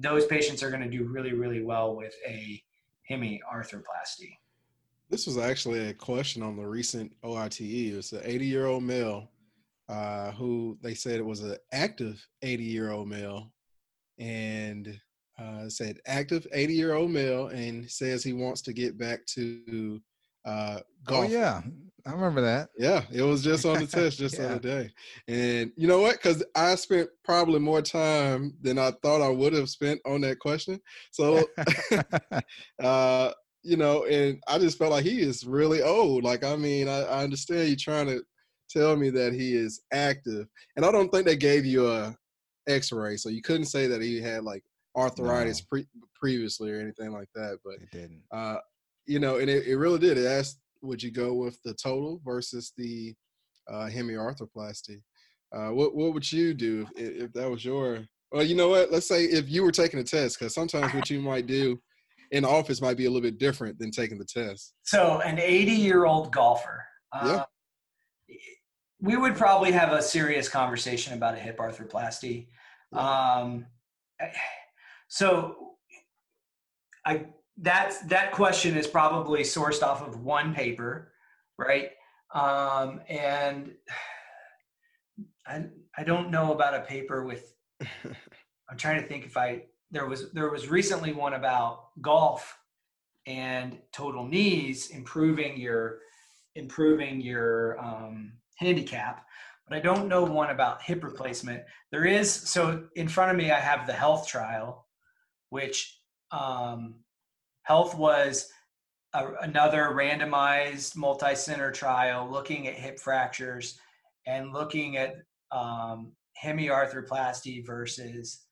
[0.00, 2.62] those patients are going to do really really well with a
[3.06, 4.38] hemi arthroplasty
[5.10, 7.60] this was actually a question on the recent OITE.
[7.92, 9.30] It was an 80 year old male
[9.88, 13.52] uh, who they said it was an active 80 year old male
[14.18, 14.98] and
[15.38, 20.00] uh, said active 80 year old male and says he wants to get back to
[20.46, 21.26] uh, golf.
[21.26, 21.62] Oh yeah,
[22.06, 22.70] I remember that.
[22.78, 24.42] Yeah, it was just on the test just yeah.
[24.42, 24.90] the other day.
[25.28, 26.16] And you know what?
[26.16, 30.38] Because I spent probably more time than I thought I would have spent on that
[30.38, 30.80] question.
[31.10, 31.46] So,
[32.82, 33.32] uh,
[33.62, 36.22] you know, and I just felt like he is really old.
[36.22, 38.22] Like, I mean, I, I understand you trying to
[38.70, 42.16] tell me that he is active, and I don't think they gave you a
[42.68, 44.62] X-ray, so you couldn't say that he had like
[44.96, 45.66] arthritis no.
[45.70, 47.58] pre- previously or anything like that.
[47.64, 48.22] But it didn't.
[48.32, 48.56] Uh,
[49.06, 50.18] you know, and it, it really did.
[50.18, 53.14] It asked, would you go with the total versus the
[53.70, 55.00] uh, hemiarthroplasty?
[55.54, 58.00] Uh, what what would you do if, if that was your?
[58.32, 58.90] Well, you know what?
[58.90, 61.80] Let's say if you were taking a test, because sometimes what you might do
[62.32, 64.74] in office might be a little bit different than taking the test.
[64.82, 66.84] So, an 80 year old golfer.
[67.12, 67.44] Uh,
[68.28, 68.36] yeah.
[69.00, 72.48] We would probably have a serious conversation about a hip arthroplasty.
[72.92, 73.66] Um,
[75.08, 75.56] so
[77.04, 77.26] I
[77.58, 81.12] that that question is probably sourced off of one paper,
[81.58, 81.90] right?
[82.34, 83.72] Um, and
[85.46, 85.64] I
[85.96, 87.54] I don't know about a paper with.
[88.68, 92.58] I'm trying to think if I there was there was recently one about golf
[93.26, 95.98] and total knees improving your
[96.54, 99.24] improving your um, handicap
[99.68, 103.50] but i don't know one about hip replacement there is so in front of me
[103.50, 104.85] i have the health trial
[105.50, 105.98] which
[106.30, 106.96] um,
[107.62, 108.48] health was
[109.14, 113.78] a, another randomized multi-center trial looking at hip fractures
[114.26, 115.16] and looking at
[115.50, 118.42] um, hemiarthroplasty versus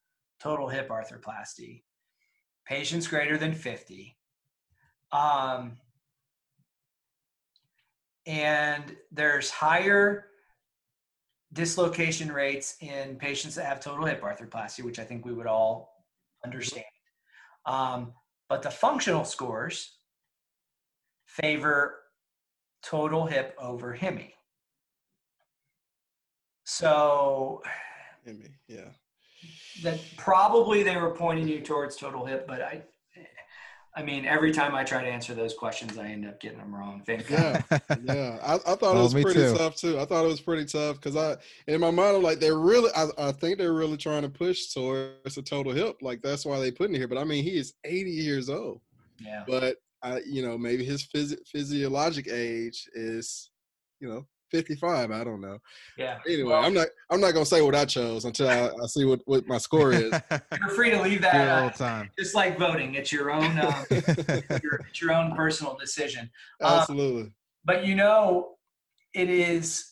[0.41, 1.83] total hip arthroplasty.
[2.67, 4.17] patients greater than 50.
[5.13, 5.77] Um,
[8.27, 10.27] and there's higher
[11.53, 15.94] dislocation rates in patients that have total hip arthroplasty, which I think we would all
[16.45, 16.85] understand.
[17.67, 18.13] Um,
[18.49, 19.97] but the functional scores
[21.27, 21.97] favor
[22.83, 24.35] total hip over hemi.
[26.65, 27.63] So,
[28.25, 28.91] hemi, yeah.
[29.83, 32.83] That probably they were pointing you towards total hip, but I,
[33.97, 36.75] I mean, every time I try to answer those questions, I end up getting them
[36.75, 37.03] wrong.
[37.07, 37.63] Thank yeah,
[38.05, 38.39] yeah.
[38.43, 39.55] I, I thought it was pretty too.
[39.57, 40.01] tough too.
[40.01, 41.37] I thought it was pretty tough because I,
[41.69, 42.91] in my mind, I'm like, they're really.
[42.97, 45.99] I, I think they're really trying to push towards a total hip.
[46.03, 47.07] Like that's why they put in here.
[47.07, 48.81] But I mean, he is 80 years old.
[49.21, 49.45] Yeah.
[49.47, 53.51] But I, you know, maybe his phys- physiologic age is,
[54.01, 55.11] you know, 55.
[55.11, 55.59] I don't know.
[55.99, 56.19] Yeah.
[56.29, 56.87] Anyway, well, I'm not.
[57.11, 59.93] I'm not gonna say what I chose until I, I see what, what my score
[59.93, 60.13] is.
[60.61, 62.11] You're free to leave that uh, time.
[62.17, 63.59] Just like voting, it's your own.
[63.59, 66.31] Um, your, it's your own personal decision.
[66.61, 67.23] Um, Absolutely.
[67.23, 67.35] Um,
[67.65, 68.51] but you know,
[69.13, 69.91] it is.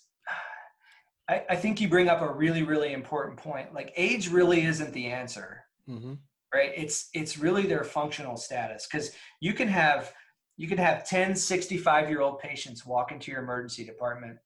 [1.29, 3.75] I, I, think you bring up a really, really important point.
[3.75, 5.65] Like age really isn't the answer.
[5.89, 6.15] Mm-hmm.
[6.55, 6.73] Right.
[6.77, 9.11] It's it's really their functional status because
[9.41, 10.13] you can have
[10.57, 14.39] you can have 10 65 year old patients walk into your emergency department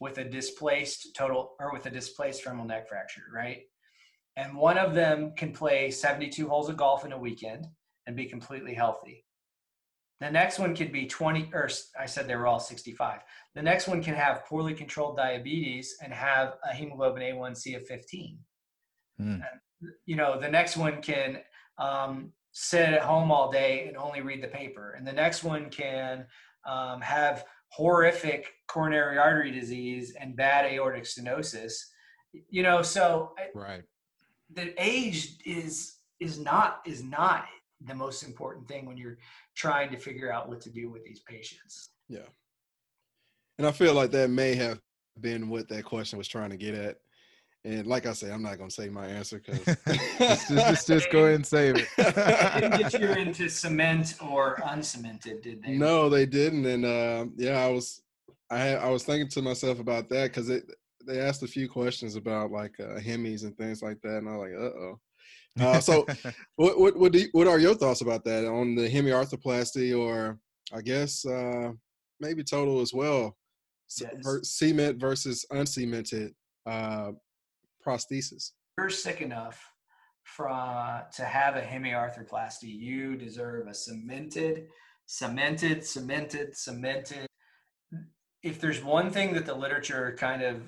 [0.00, 3.62] with a displaced total or with a displaced femoral neck fracture, right?
[4.36, 7.66] And one of them can play 72 holes of golf in a weekend
[8.06, 9.24] and be completely healthy.
[10.20, 11.68] The next one could be 20, or
[11.98, 13.20] I said they were all 65.
[13.54, 18.38] The next one can have poorly controlled diabetes and have a hemoglobin A1C of 15.
[19.20, 19.34] Mm.
[19.34, 21.38] And, you know, the next one can
[21.78, 24.92] um, sit at home all day and only read the paper.
[24.92, 26.26] And the next one can
[26.66, 27.44] um, have
[27.74, 31.74] horrific coronary artery disease and bad aortic stenosis.
[32.50, 33.82] You know, so right.
[34.52, 37.44] The age is is not is not
[37.86, 39.18] the most important thing when you're
[39.54, 41.90] trying to figure out what to do with these patients.
[42.08, 42.28] Yeah.
[43.58, 44.80] And I feel like that may have
[45.20, 46.96] been what that question was trying to get at.
[47.66, 49.64] And like I say, I'm not gonna say my answer because
[50.18, 51.88] just, just, just, go ahead and save it.
[51.96, 55.72] didn't get you into cement or uncemented, did they?
[55.72, 56.66] No, they didn't.
[56.66, 58.02] And uh, yeah, I was
[58.50, 60.64] I I was thinking to myself about that because it
[61.06, 64.36] they asked a few questions about like uh, hemis and things like that, and I
[64.36, 65.00] was like, uh oh.
[65.60, 66.06] Uh, so,
[66.56, 70.38] what what what, you, what are your thoughts about that on the hemiarthroplasty, or
[70.72, 71.72] I guess uh,
[72.20, 73.36] maybe total as well,
[74.00, 74.40] yes.
[74.42, 76.32] cement versus uncemented
[76.66, 77.12] uh,
[77.86, 78.52] prosthesis.
[78.78, 79.70] You're sick enough
[80.24, 82.64] for, uh, to have a hemiarthroplasty.
[82.64, 84.68] You deserve a cemented,
[85.06, 87.26] cemented, cemented, cemented.
[88.42, 90.62] If there's one thing that the literature kind of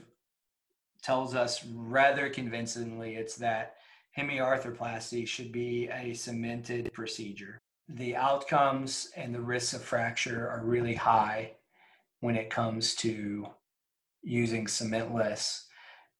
[1.02, 3.76] tells us rather convincingly, it's that
[4.16, 7.58] hemiarthroplasty should be a cemented procedure.
[7.88, 11.52] The outcomes and the risks of fracture are really high
[12.20, 13.46] when it comes to
[14.22, 15.65] using cementless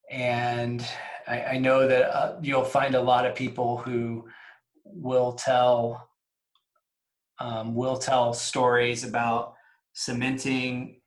[0.09, 0.85] and
[1.27, 4.27] I, I know that uh, you'll find a lot of people who
[4.85, 6.09] will tell
[7.39, 9.53] um, will tell stories about
[9.93, 11.01] cementing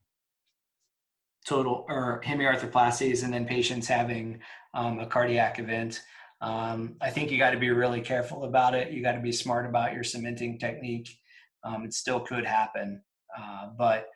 [1.45, 4.41] total or hemiarthroplasties and then patients having
[4.75, 6.01] um, a cardiac event.
[6.41, 8.93] Um, I think you got to be really careful about it.
[8.93, 11.19] You got to be smart about your cementing technique.
[11.65, 13.03] Um, it still could happen,
[13.37, 14.09] uh, but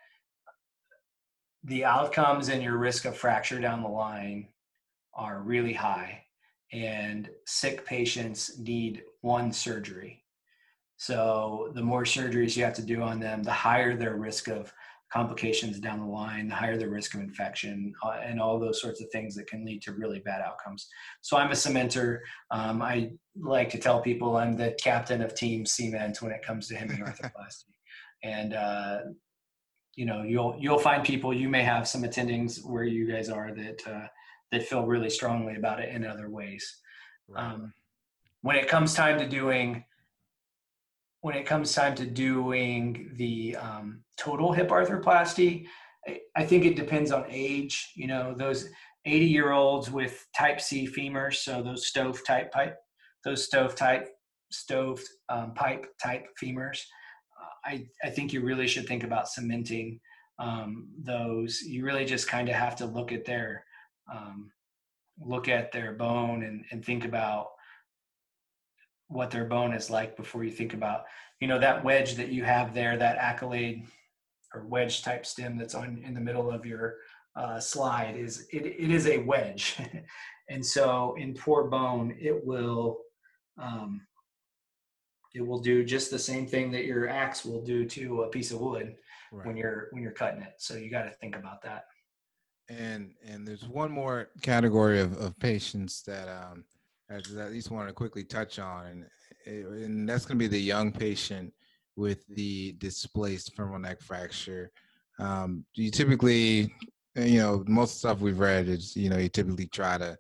[1.65, 4.49] the outcomes and your risk of fracture down the line
[5.17, 6.25] are really high
[6.73, 10.25] and sick patients need one surgery.
[10.97, 14.73] So the more surgeries you have to do on them, the higher their risk of
[15.13, 19.01] complications down the line, the higher the risk of infection, uh, and all those sorts
[19.01, 20.89] of things that can lead to really bad outcomes.
[21.21, 22.23] So I'm a cementer.
[22.51, 26.67] Um, I like to tell people I'm the captain of Team Cement when it comes
[26.69, 27.75] to hemiarthroplasty.
[28.25, 28.99] and uh,
[29.95, 31.33] you know, you'll you'll find people.
[31.33, 34.07] You may have some attendings where you guys are that uh,
[34.55, 36.81] that feel really strongly about it in other ways.
[37.29, 37.45] Right.
[37.45, 37.73] Um,
[38.43, 39.85] when it comes time to doing
[41.23, 45.65] when it comes time to doing the um, total hip arthroplasty,
[46.07, 47.93] I, I, think it depends on age.
[47.97, 48.69] You know, those
[49.07, 52.77] 80 year olds with type C femurs, so those stove type pipe,
[53.25, 54.09] those stove type
[54.53, 55.01] stove
[55.31, 56.83] um, pipe type femurs.
[57.41, 60.01] Uh, I, I think you really should think about cementing
[60.39, 61.63] um, those.
[61.63, 63.65] You really just kind of have to look at their
[64.13, 64.51] um,
[65.21, 67.49] look at their bone and, and think about
[69.09, 71.05] what their bone is like before you think about
[71.41, 73.87] you know that wedge that you have there that accolade
[74.55, 76.97] or wedge type stem that's on in the middle of your
[77.37, 79.77] uh, slide is it, it is a wedge
[80.49, 82.99] and so in poor bone it will
[83.59, 84.01] um,
[85.35, 88.51] it will do just the same thing that your axe will do to a piece
[88.51, 88.97] of wood
[89.35, 89.47] Right.
[89.47, 90.55] when you're when you're cutting it.
[90.59, 91.87] So you got to think about that.
[92.69, 96.65] And and there's one more category of, of patients that um
[97.11, 100.59] I at least want to quickly touch on, and and that's going to be the
[100.59, 101.53] young patient
[101.97, 104.73] with the displaced femoral neck fracture.
[105.19, 106.75] Um, you typically,
[107.15, 110.17] you know, most stuff we've read is you know you typically try to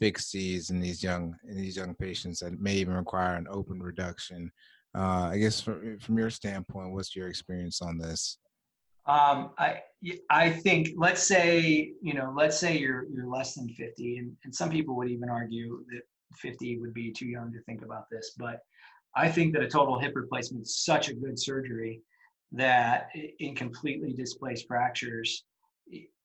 [0.00, 3.80] fix these in these young in these young patients that may even require an open
[3.80, 4.50] reduction.
[4.96, 8.38] Uh, I guess from from your standpoint, what's your experience on this?
[9.06, 9.80] Um, I
[10.30, 14.54] I think let's say you know let's say you're you're less than 50, and, and
[14.54, 16.02] some people would even argue that
[16.36, 18.60] 50 would be too young to think about this, but
[19.16, 22.00] I think that a total hip replacement is such a good surgery
[22.52, 25.44] that in completely displaced fractures,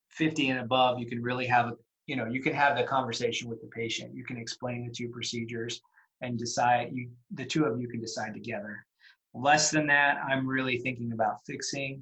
[0.09, 1.73] 50 and above, you can really have a
[2.07, 4.15] you know you can have the conversation with the patient.
[4.15, 5.82] You can explain the two procedures
[6.21, 8.86] and decide you the two of you can decide together.
[9.34, 12.01] Less than that, I'm really thinking about fixing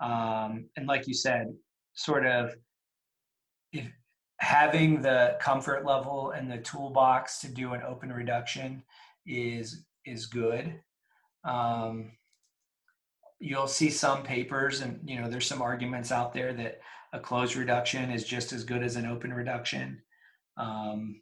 [0.00, 1.52] um, and like you said
[1.94, 2.54] sort of
[3.72, 3.90] if
[4.38, 8.82] having the comfort level and the toolbox to do an open reduction
[9.26, 10.80] is is good.
[11.44, 12.12] Um,
[13.40, 16.80] you'll see some papers and you know there's some arguments out there that
[17.12, 20.02] a closed reduction is just as good as an open reduction.
[20.56, 21.20] Um,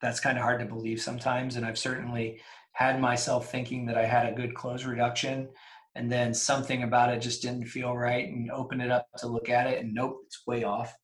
[0.00, 2.40] that's kind of hard to believe sometimes and i've certainly
[2.72, 5.48] had myself thinking that i had a good closed reduction
[5.94, 9.48] and then something about it just didn't feel right and open it up to look
[9.48, 10.94] at it and nope it's way off.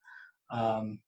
[0.51, 1.01] Um,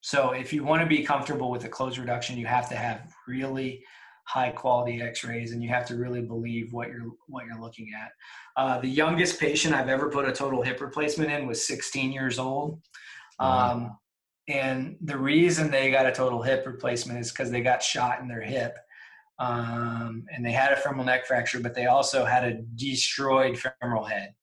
[0.00, 3.12] so if you want to be comfortable with a close reduction you have to have
[3.26, 3.84] really
[4.26, 8.10] high quality x-rays and you have to really believe what you're what you're looking at.
[8.56, 12.38] Uh, the youngest patient i've ever put a total hip replacement in was 16 years
[12.38, 12.80] old.
[13.40, 13.98] Um,
[14.46, 18.28] and the reason they got a total hip replacement is because they got shot in
[18.28, 18.76] their hip
[19.38, 24.04] um, and they had a femoral neck fracture, but they also had a destroyed femoral
[24.04, 24.34] head.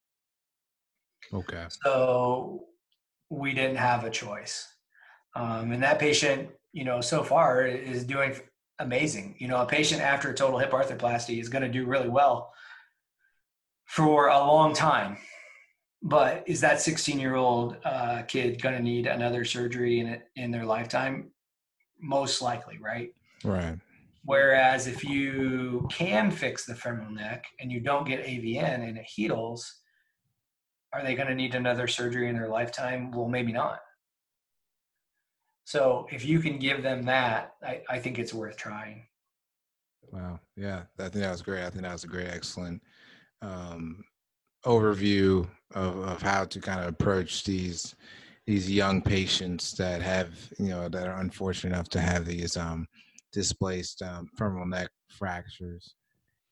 [1.32, 1.64] Okay.
[1.84, 2.64] So
[3.30, 4.68] we didn't have a choice.
[5.34, 8.34] Um, and that patient, you know, so far is doing
[8.78, 9.36] amazing.
[9.38, 12.52] You know, a patient after a total hip arthroplasty is going to do really well
[13.86, 15.16] for a long time.
[16.02, 20.28] But is that 16 year old uh, kid going to need another surgery in it
[20.36, 21.30] in their lifetime?
[22.00, 23.14] Most likely, right?
[23.44, 23.78] Right.
[24.24, 29.04] Whereas if you can fix the femoral neck and you don't get AVN and it
[29.04, 29.80] heals,
[30.92, 33.10] are they going to need another surgery in their lifetime?
[33.10, 33.80] Well, maybe not.
[35.64, 39.06] So if you can give them that, I, I think it's worth trying.
[40.12, 40.38] Wow.
[40.56, 41.64] Yeah, I think that was great.
[41.64, 42.82] I think that was a great, excellent
[43.40, 44.04] um,
[44.64, 47.94] overview of, of how to kind of approach these
[48.44, 52.86] these young patients that have you know that are unfortunate enough to have these um,
[53.32, 55.94] displaced um, femoral neck fractures.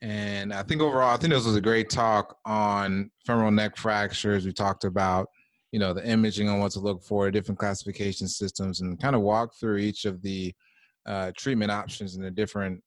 [0.03, 4.47] And I think overall, I think this was a great talk on femoral neck fractures.
[4.47, 5.29] We talked about,
[5.73, 9.23] you know, the imaging on what to look for, different classification systems, and kind of
[9.23, 10.55] walk through each of the
[11.07, 12.83] uh, treatment options and the different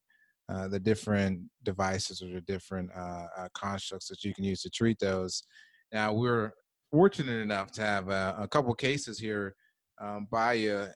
[0.49, 4.69] uh, the different devices or the different uh, uh, constructs that you can use to
[4.69, 5.43] treat those.
[5.91, 6.51] Now we're
[6.91, 9.55] fortunate enough to have a, a couple cases here
[10.01, 10.87] um, by you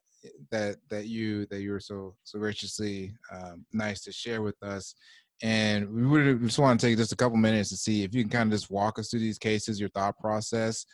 [0.52, 4.96] that that you that you were so so graciously um, nice to share with us.
[5.44, 8.24] And we would just want to take just a couple minutes to see if you
[8.24, 10.86] can kind of just walk us through these cases, your thought process,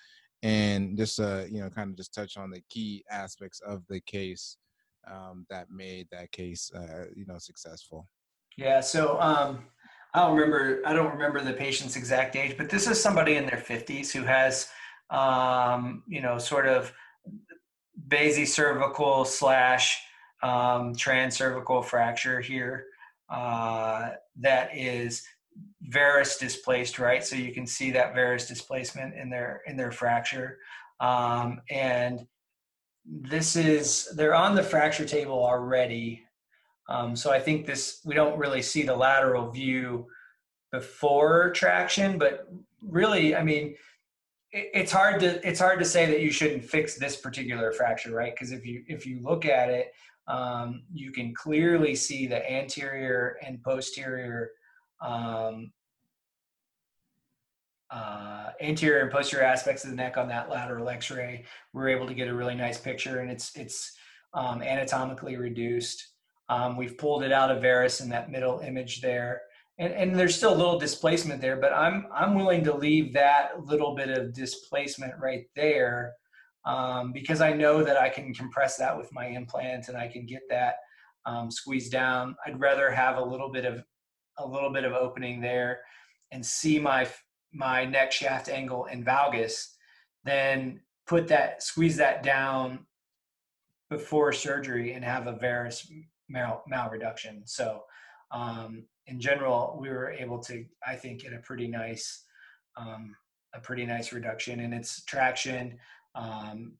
[0.41, 4.01] and just uh, you know kind of just touch on the key aspects of the
[4.01, 4.57] case
[5.09, 8.07] um, that made that case uh, you know successful.
[8.57, 8.81] Yeah.
[8.81, 9.65] So um,
[10.13, 10.81] I don't remember.
[10.85, 14.23] I don't remember the patient's exact age, but this is somebody in their fifties who
[14.23, 14.67] has
[15.09, 16.93] um, you know sort of
[18.07, 20.01] basicervical slash
[20.41, 22.85] um, transcervical fracture here
[23.29, 25.23] uh, that is
[25.81, 27.23] varus displaced, right?
[27.23, 30.59] So you can see that varus displacement in their in their fracture,
[30.99, 32.27] um, and
[33.05, 36.23] this is they're on the fracture table already.
[36.89, 40.07] Um, so I think this we don't really see the lateral view
[40.71, 42.47] before traction, but
[42.81, 43.75] really, I mean,
[44.53, 48.33] it's hard to it's hard to say that you shouldn't fix this particular fracture, right?
[48.33, 49.91] Because if you if you look at it,
[50.27, 54.51] um, you can clearly see the anterior and posterior
[55.01, 55.71] um,
[57.89, 61.45] uh, anterior and posterior aspects of the neck on that lateral X-ray.
[61.73, 63.97] We're able to get a really nice picture, and it's it's
[64.35, 66.09] um, anatomically reduced.
[66.47, 69.41] Um, we've pulled it out of varus in that middle image there
[69.77, 73.65] and, and there's still a little displacement there, but I'm I'm willing to leave that
[73.65, 76.13] little bit of displacement right there
[76.65, 80.25] um, because I know that I can compress that with my implant and I can
[80.25, 80.75] get that
[81.25, 82.35] um, squeezed down.
[82.45, 83.83] I'd rather have a little bit of
[84.37, 85.81] a little bit of opening there
[86.31, 87.07] and see my
[87.53, 89.73] my neck shaft angle in valgus,
[90.23, 92.85] then put that squeeze that down
[93.89, 95.91] before surgery and have a varus
[96.29, 97.47] mal, malreduction.
[97.47, 97.83] So
[98.31, 102.23] um, in general, we were able to, I think, get a pretty nice
[102.77, 103.15] um,
[103.53, 105.77] a pretty nice reduction in its traction.
[106.15, 106.73] Um,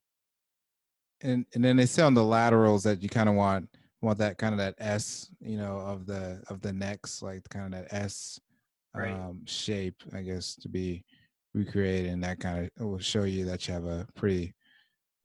[1.21, 3.69] and and then they say on the laterals that you kind of want
[4.01, 7.73] want that kind of that S, you know, of the of the necks, like kind
[7.73, 8.39] of that S
[8.95, 9.11] Right.
[9.11, 11.03] um, shape, I guess, to be
[11.55, 14.53] recreated, and that kind of will show you that you have a pretty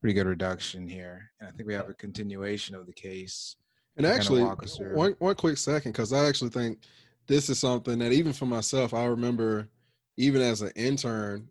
[0.01, 1.31] pretty good reduction here.
[1.39, 3.57] And I think we have a continuation of the case.
[3.99, 4.95] And actually, walk us through.
[4.97, 6.79] one one quick second, because I actually think
[7.27, 9.69] this is something that even for myself, I remember,
[10.17, 11.49] even as an intern,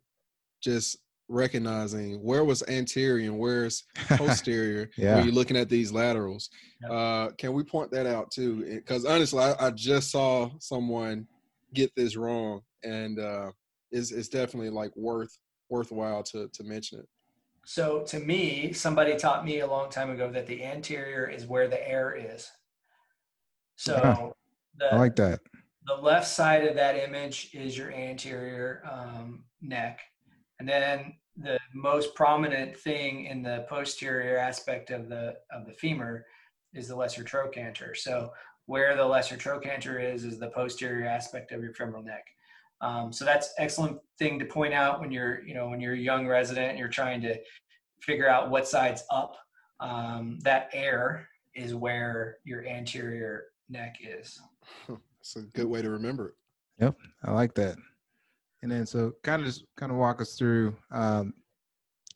[0.61, 0.97] just
[1.29, 5.15] recognizing where was anterior and where's posterior Yeah.
[5.15, 6.49] when you're looking at these laterals.
[6.81, 6.91] Yep.
[6.91, 8.63] Uh, can we point that out too?
[8.65, 11.27] Because honestly, I, I just saw someone
[11.73, 13.51] get this wrong, and uh,
[13.91, 15.37] it's it's definitely like worth
[15.69, 17.09] worthwhile to to mention it.
[17.69, 21.67] So to me, somebody taught me a long time ago that the anterior is where
[21.67, 22.49] the air is.
[23.75, 24.29] So Yeah.
[24.77, 25.41] the, I like that.
[25.85, 29.99] the left side of that image is your anterior um, neck.
[30.59, 36.25] And then the most prominent thing in the posterior aspect of the of the femur
[36.73, 37.93] is the lesser trochanter.
[37.95, 38.31] So
[38.67, 42.27] where the lesser trochanter is is the posterior aspect of your femoral neck.
[42.81, 45.97] Um, so that's excellent thing to point out when you're you know when you're a
[45.97, 47.35] young resident and you're trying to
[48.01, 49.37] figure out what side's up.
[49.79, 54.39] Um, that air is where your anterior neck is.
[55.19, 56.35] It's a good way to remember it.
[56.79, 57.75] Yep, I like that.
[58.61, 61.33] And then so kind of just kind of walk us through um,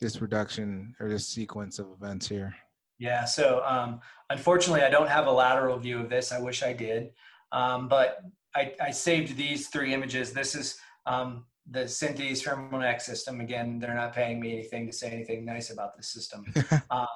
[0.00, 2.54] this reduction or this sequence of events here.
[2.98, 4.00] Yeah, so um,
[4.30, 6.32] unfortunately, I don't have a lateral view of this.
[6.32, 7.10] I wish I did.
[7.52, 8.22] Um, but
[8.54, 10.32] I, I saved these three images.
[10.32, 13.40] This is um, the Synthes femoral neck system.
[13.40, 16.44] Again, they're not paying me anything to say anything nice about this system.
[16.90, 17.06] um,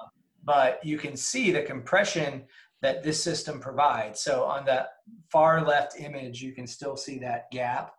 [0.45, 2.45] but you can see the compression
[2.83, 4.21] that this system provides.
[4.21, 4.87] So on the
[5.31, 7.95] far left image, you can still see that gap.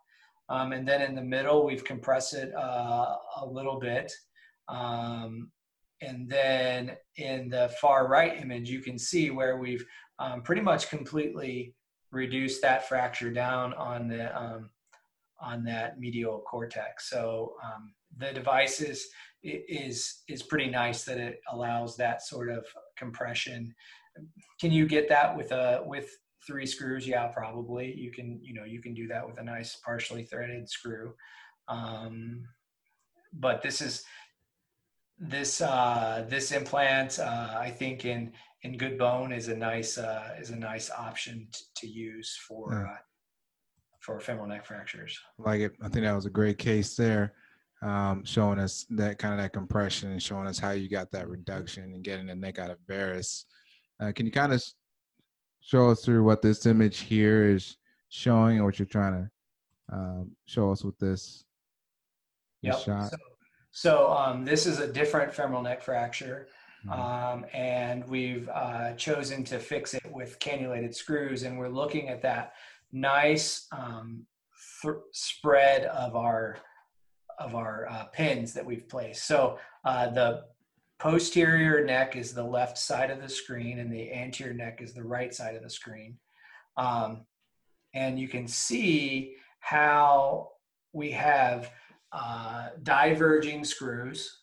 [0.48, 4.10] Um, and then in the middle, we've compressed it uh, a little bit.
[4.68, 5.50] Um,
[6.00, 9.84] and then in the far right image, you can see where we've
[10.18, 11.74] um, pretty much completely
[12.10, 14.70] reduced that fracture down on the um,
[15.40, 17.10] on that medial cortex.
[17.10, 19.08] So um, the device is
[19.42, 23.74] is is pretty nice that it allows that sort of compression.
[24.60, 26.10] Can you get that with a with
[26.46, 27.06] three screws?
[27.06, 27.94] Yeah, probably.
[27.94, 31.14] You can you know you can do that with a nice partially threaded screw.
[31.68, 32.44] Um,
[33.32, 34.04] but this is
[35.18, 38.32] this uh, this implant uh, I think in
[38.62, 42.72] in good bone is a nice uh, is a nice option t- to use for
[42.72, 42.92] Yeah.
[42.92, 42.96] uh,
[44.00, 45.18] for femoral neck fractures.
[45.38, 45.72] like it.
[45.82, 47.34] I think that was a great case there,
[47.82, 51.28] um, showing us that kind of that compression and showing us how you got that
[51.28, 53.44] reduction and getting the neck out of varus.
[54.00, 54.64] Uh, can you kind of
[55.60, 57.76] show us through what this image here is
[58.08, 59.12] showing, or what you're trying
[59.88, 61.44] to um, show us with this,
[62.62, 62.80] this Yep.
[62.84, 63.10] shot?
[63.10, 63.16] So,
[63.72, 66.48] so um, this is a different femoral neck fracture.
[66.86, 66.92] Mhm.
[66.92, 72.22] um, and we've uh, chosen to fix it with cannulated screws and we're looking at
[72.22, 72.54] that
[72.92, 74.26] nice um,
[74.82, 76.58] th- spread of our
[77.38, 79.26] of our uh, pins that we've placed.
[79.26, 80.44] So uh, the
[80.98, 85.04] posterior neck is the left side of the screen and the anterior neck is the
[85.04, 86.18] right side of the screen.
[86.76, 87.26] Um,
[87.94, 90.50] and you can see how
[90.92, 91.70] we have
[92.12, 94.40] uh, diverging screws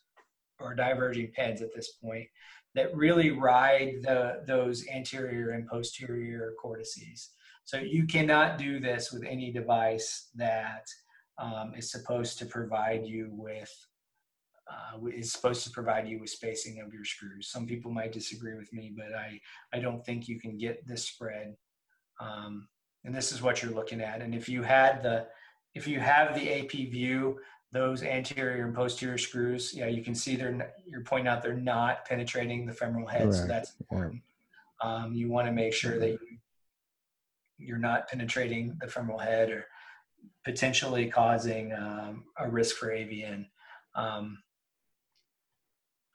[0.60, 2.27] or diverging pins at this point
[2.76, 7.32] that really ride the those anterior and posterior cortices.
[7.64, 10.86] So you cannot do this with any device that
[11.38, 13.73] um, is supposed to provide you with
[14.69, 17.49] uh, is supposed to provide you with spacing of your screws.
[17.49, 19.40] Some people might disagree with me, but I
[19.73, 21.56] I don't think you can get this spread.
[22.19, 22.68] Um,
[23.03, 24.22] and this is what you're looking at.
[24.22, 25.27] And if you had the
[25.76, 27.38] if you have the AP view,
[27.76, 32.06] those anterior and posterior screws, yeah, you can see they're you're pointing out they're not
[32.06, 34.22] penetrating the femoral head, so Correct, that's important.
[34.82, 36.38] Um, you want to make sure that you,
[37.58, 39.66] you're not penetrating the femoral head or
[40.46, 43.46] potentially causing um, a risk for AVN.
[43.94, 44.38] Um,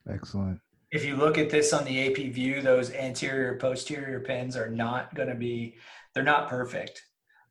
[0.08, 0.60] Excellent.
[0.90, 5.14] if you look at this on the AP view, those anterior posterior pins are not
[5.14, 5.76] going to be,
[6.14, 7.02] they're not perfect.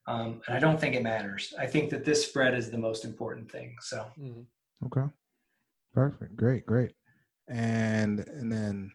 [0.10, 1.54] Um, and I don't think it matters.
[1.60, 3.76] I think that this spread is the most important thing.
[3.82, 4.06] So
[4.88, 5.08] Okay.
[5.94, 6.36] Perfect.
[6.36, 6.66] Great.
[6.66, 6.94] Great.
[7.48, 8.92] And and then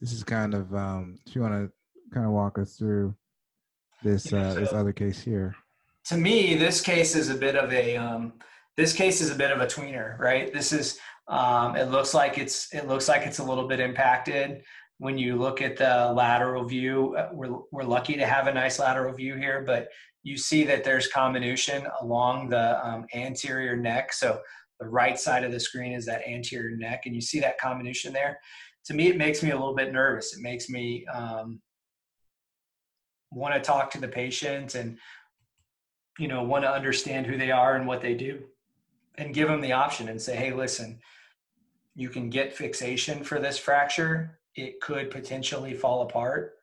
[0.00, 1.72] this is kind of um if you want to
[2.14, 3.14] kind of walk us through
[4.02, 5.54] this Yeah, uh this other case here.
[6.10, 8.34] to me, this case is a bit of a um,
[8.76, 10.52] this case is a bit of a tweener, right?
[10.52, 10.98] This is
[11.28, 14.64] um, it looks like it's it looks like it's a little bit impacted.
[14.98, 18.78] When you look at the lateral view, uh, we're we're lucky to have a nice
[18.78, 19.88] lateral view here, but
[20.22, 24.12] you see that there's comminution along the um, anterior neck.
[24.12, 24.40] So
[24.78, 28.12] the right side of the screen is that anterior neck, and you see that comminution
[28.12, 28.38] there.
[28.86, 30.36] To me, it makes me a little bit nervous.
[30.36, 31.60] It makes me um,
[33.32, 34.98] want to talk to the patient and
[36.18, 38.42] you know want to understand who they are and what they do
[39.16, 40.98] and give them the option and say hey listen
[41.94, 46.54] you can get fixation for this fracture it could potentially fall apart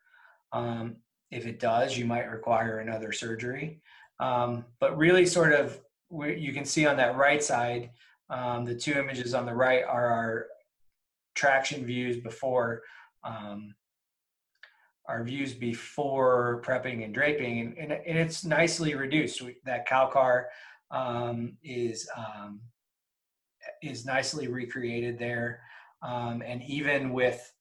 [0.53, 0.95] um,
[1.31, 3.81] if it does you might require another surgery.
[4.19, 5.79] Um, but really sort of
[6.11, 7.91] you can see on that right side
[8.29, 10.47] um, the two images on the right are our
[11.35, 12.81] traction views before
[13.23, 13.73] um,
[15.09, 19.41] our views before prepping and draping, and, and, and it's nicely reduced.
[19.41, 20.49] We, that Calcar
[20.91, 22.61] um, is um,
[23.81, 25.61] is nicely recreated there,
[26.03, 27.51] um, and even with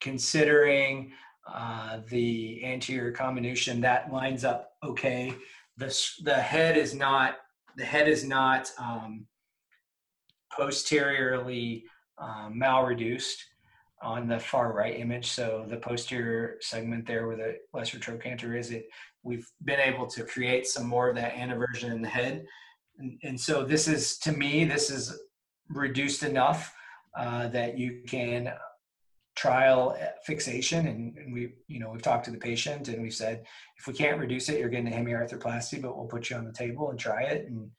[0.00, 1.12] considering
[1.52, 5.34] uh, the anterior comminution, that lines up okay.
[5.76, 7.38] The the head is not
[7.76, 9.26] the head is not um,
[10.56, 11.84] posteriorly
[12.18, 13.38] um, malreduced
[14.02, 15.30] on the far right image.
[15.30, 18.86] So the posterior segment there where the lesser trochanter is, it
[19.22, 22.46] we've been able to create some more of that anteversion in the head.
[22.98, 25.20] And, and so this is, to me, this is
[25.68, 26.74] reduced enough
[27.16, 28.52] uh, that you can
[29.40, 29.96] trial
[30.26, 30.86] fixation.
[30.86, 33.46] And, and, we, you know, we've talked to the patient and we've said,
[33.78, 36.52] if we can't reduce it, you're getting a hemiarthroplasty, but we'll put you on the
[36.52, 37.46] table and try it.
[37.46, 37.70] And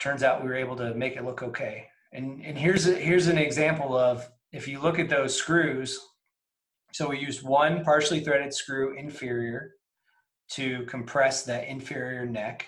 [0.00, 1.86] turns out we were able to make it look okay.
[2.12, 6.00] And, and here's a, here's an example of if you look at those screws,
[6.92, 9.74] so we used one partially threaded screw inferior
[10.54, 12.66] to compress the inferior neck.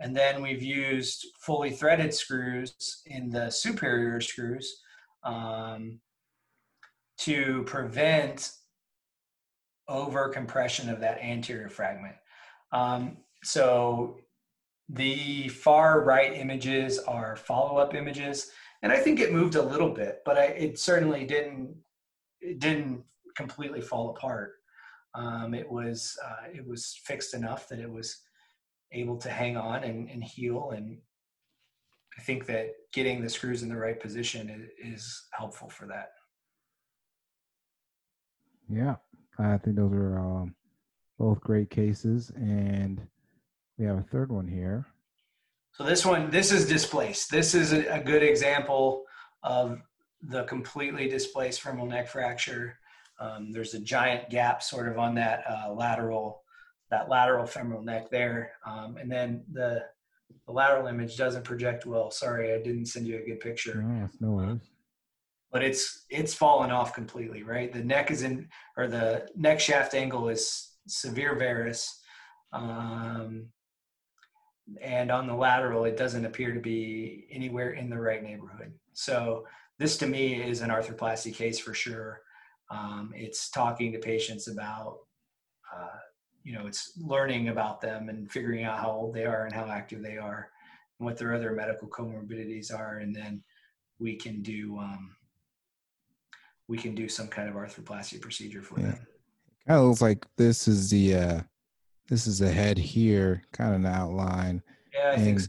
[0.00, 4.80] And then we've used fully threaded screws in the superior screws
[5.22, 6.00] um,
[7.18, 8.50] to prevent
[9.88, 12.16] over compression of that anterior fragment.
[12.72, 14.18] Um, so
[14.88, 18.50] the far right images are follow-up images
[18.84, 21.74] and I think it moved a little bit, but I, it certainly didn't
[22.42, 23.02] it didn't
[23.34, 24.52] completely fall apart.
[25.14, 28.20] Um, it was uh, it was fixed enough that it was
[28.92, 30.98] able to hang on and, and heal, and
[32.18, 36.10] I think that getting the screws in the right position is, is helpful for that.
[38.68, 38.96] Yeah,
[39.38, 40.54] I think those are um,
[41.18, 43.00] both great cases, and
[43.78, 44.86] we have a third one here.
[45.72, 47.30] So this one, this is displaced.
[47.30, 49.04] This is a, a good example
[49.42, 49.80] of
[50.22, 52.78] the completely displaced femoral neck fracture.
[53.20, 56.42] Um, there's a giant gap sort of on that uh, lateral,
[56.90, 58.52] that lateral femoral neck there.
[58.66, 59.84] Um, and then the,
[60.46, 62.10] the lateral image doesn't project well.
[62.10, 63.82] Sorry, I didn't send you a good picture.
[63.82, 64.70] No, no worries.
[65.54, 67.72] But it's it's fallen off completely, right?
[67.72, 72.02] The neck is in, or the neck shaft angle is severe varus.
[72.52, 73.46] Um,
[74.80, 79.44] and on the lateral it doesn't appear to be anywhere in the right neighborhood so
[79.78, 82.20] this to me is an arthroplasty case for sure
[82.70, 84.98] um, it's talking to patients about
[85.74, 85.98] uh,
[86.44, 89.66] you know it's learning about them and figuring out how old they are and how
[89.66, 90.50] active they are
[90.98, 93.42] and what their other medical comorbidities are and then
[93.98, 95.14] we can do um,
[96.68, 98.86] we can do some kind of arthroplasty procedure for yeah.
[98.86, 99.06] them
[99.66, 101.40] kind of looks like this is the uh
[102.08, 104.62] this is a head here, kind of an outline.
[104.94, 105.48] Yeah, I and think so.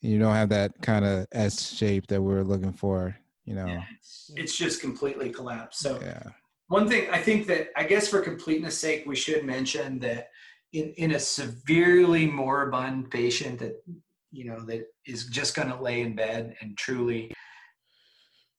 [0.00, 3.14] You don't have that kind of S shape that we're looking for,
[3.44, 3.66] you know.
[3.66, 5.80] Yeah, it's, it's just completely collapsed.
[5.80, 6.22] So yeah.
[6.68, 10.30] one thing I think that I guess for completeness sake, we should mention that
[10.72, 13.82] in, in a severely moribund patient that
[14.30, 17.32] you know that is just going to lay in bed and truly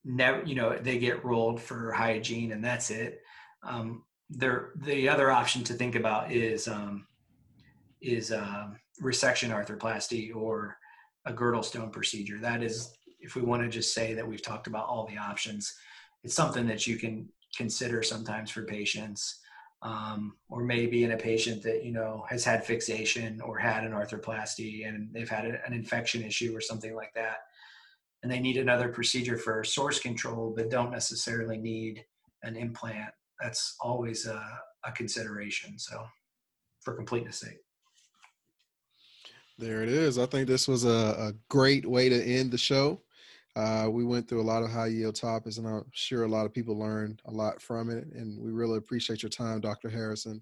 [0.06, 3.22] never you know they get rolled for hygiene and that's it
[3.64, 7.06] um, there the other option to think about is um,
[8.02, 10.78] is um, resection arthroplasty or
[11.26, 12.38] a Girdlestone procedure.
[12.40, 15.74] That is, if we want to just say that we've talked about all the options,
[16.24, 19.40] it's something that you can consider sometimes for patients.
[19.82, 23.92] Um, or maybe in a patient that you know has had fixation or had an
[23.92, 27.40] arthroplasty and they've had an infection issue or something like that
[28.24, 32.04] and they need another procedure for source control but don't necessarily need
[32.44, 34.44] an implant that's always a,
[34.86, 36.04] a consideration so
[36.82, 37.60] for completeness sake
[39.58, 40.18] there it is.
[40.18, 43.02] I think this was a, a great way to end the show.
[43.56, 46.45] Uh, we went through a lot of high yield topics, and I'm sure a lot
[46.45, 48.06] of people learned a lot from it.
[48.14, 49.90] And we really appreciate your time, Dr.
[49.90, 50.41] Harrison.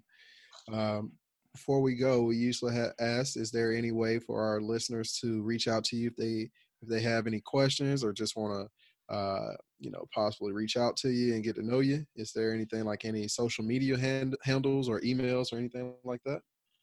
[0.72, 1.12] Um,
[1.52, 5.42] before we go, we usually have asked, is there any way for our listeners to
[5.42, 6.50] reach out to you if they
[6.82, 8.68] if they have any questions or just want
[9.08, 12.04] to, uh, you know, possibly reach out to you and get to know you?
[12.16, 16.40] Is there anything like any social media hand, handles or emails or anything like that?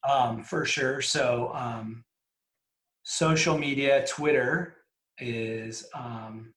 [0.08, 1.02] Um, for sure.
[1.02, 2.04] So, um,
[3.02, 4.76] social media, Twitter
[5.18, 6.54] is um,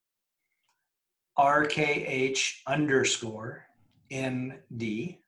[1.38, 3.66] RKH underscore
[4.10, 5.18] MD.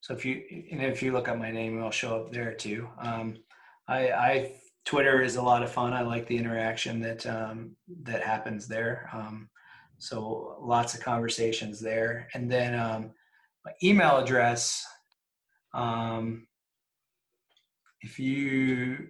[0.00, 2.88] So if you and if you look up my name, it'll show up there too.
[2.98, 3.36] Um,
[3.88, 4.52] I, I
[4.84, 5.92] Twitter is a lot of fun.
[5.92, 9.08] I like the interaction that um, that happens there.
[9.12, 9.48] Um,
[9.98, 13.12] so lots of conversations there, and then um,
[13.64, 14.84] my email address.
[15.72, 16.46] Um,
[18.00, 19.08] if you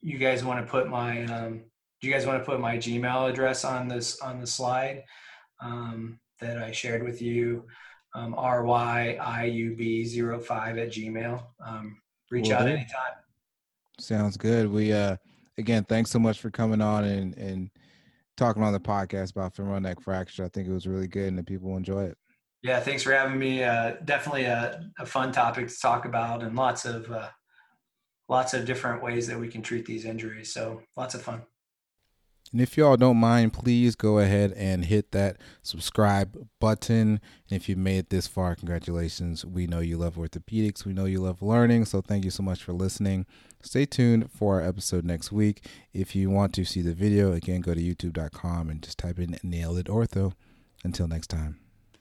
[0.00, 1.64] you guys want to put my um,
[2.00, 5.04] do you guys want to put my Gmail address on this on the slide
[5.60, 7.66] um, that I shared with you?
[8.14, 9.30] Um, ryiub05
[10.82, 11.44] at Gmail.
[11.64, 12.00] Um,
[12.30, 12.68] reach Will out do.
[12.68, 13.19] anytime.
[14.00, 14.70] Sounds good.
[14.70, 15.16] We uh
[15.58, 17.70] again, thanks so much for coming on and and
[18.36, 20.44] talking on the podcast about femoral neck fracture.
[20.44, 22.18] I think it was really good and the people enjoy it.
[22.62, 23.64] Yeah, thanks for having me.
[23.64, 27.28] Uh, definitely a, a fun topic to talk about, and lots of uh,
[28.28, 30.52] lots of different ways that we can treat these injuries.
[30.52, 31.42] So lots of fun.
[32.52, 37.20] And if y'all don't mind, please go ahead and hit that subscribe button.
[37.48, 39.44] And if you made it this far, congratulations.
[39.44, 40.84] We know you love orthopedics.
[40.84, 41.84] We know you love learning.
[41.84, 43.26] So thank you so much for listening.
[43.62, 45.64] Stay tuned for our episode next week.
[45.92, 49.38] If you want to see the video, again, go to youtube.com and just type in
[49.42, 50.32] nailed it ortho.
[50.82, 51.69] Until next time.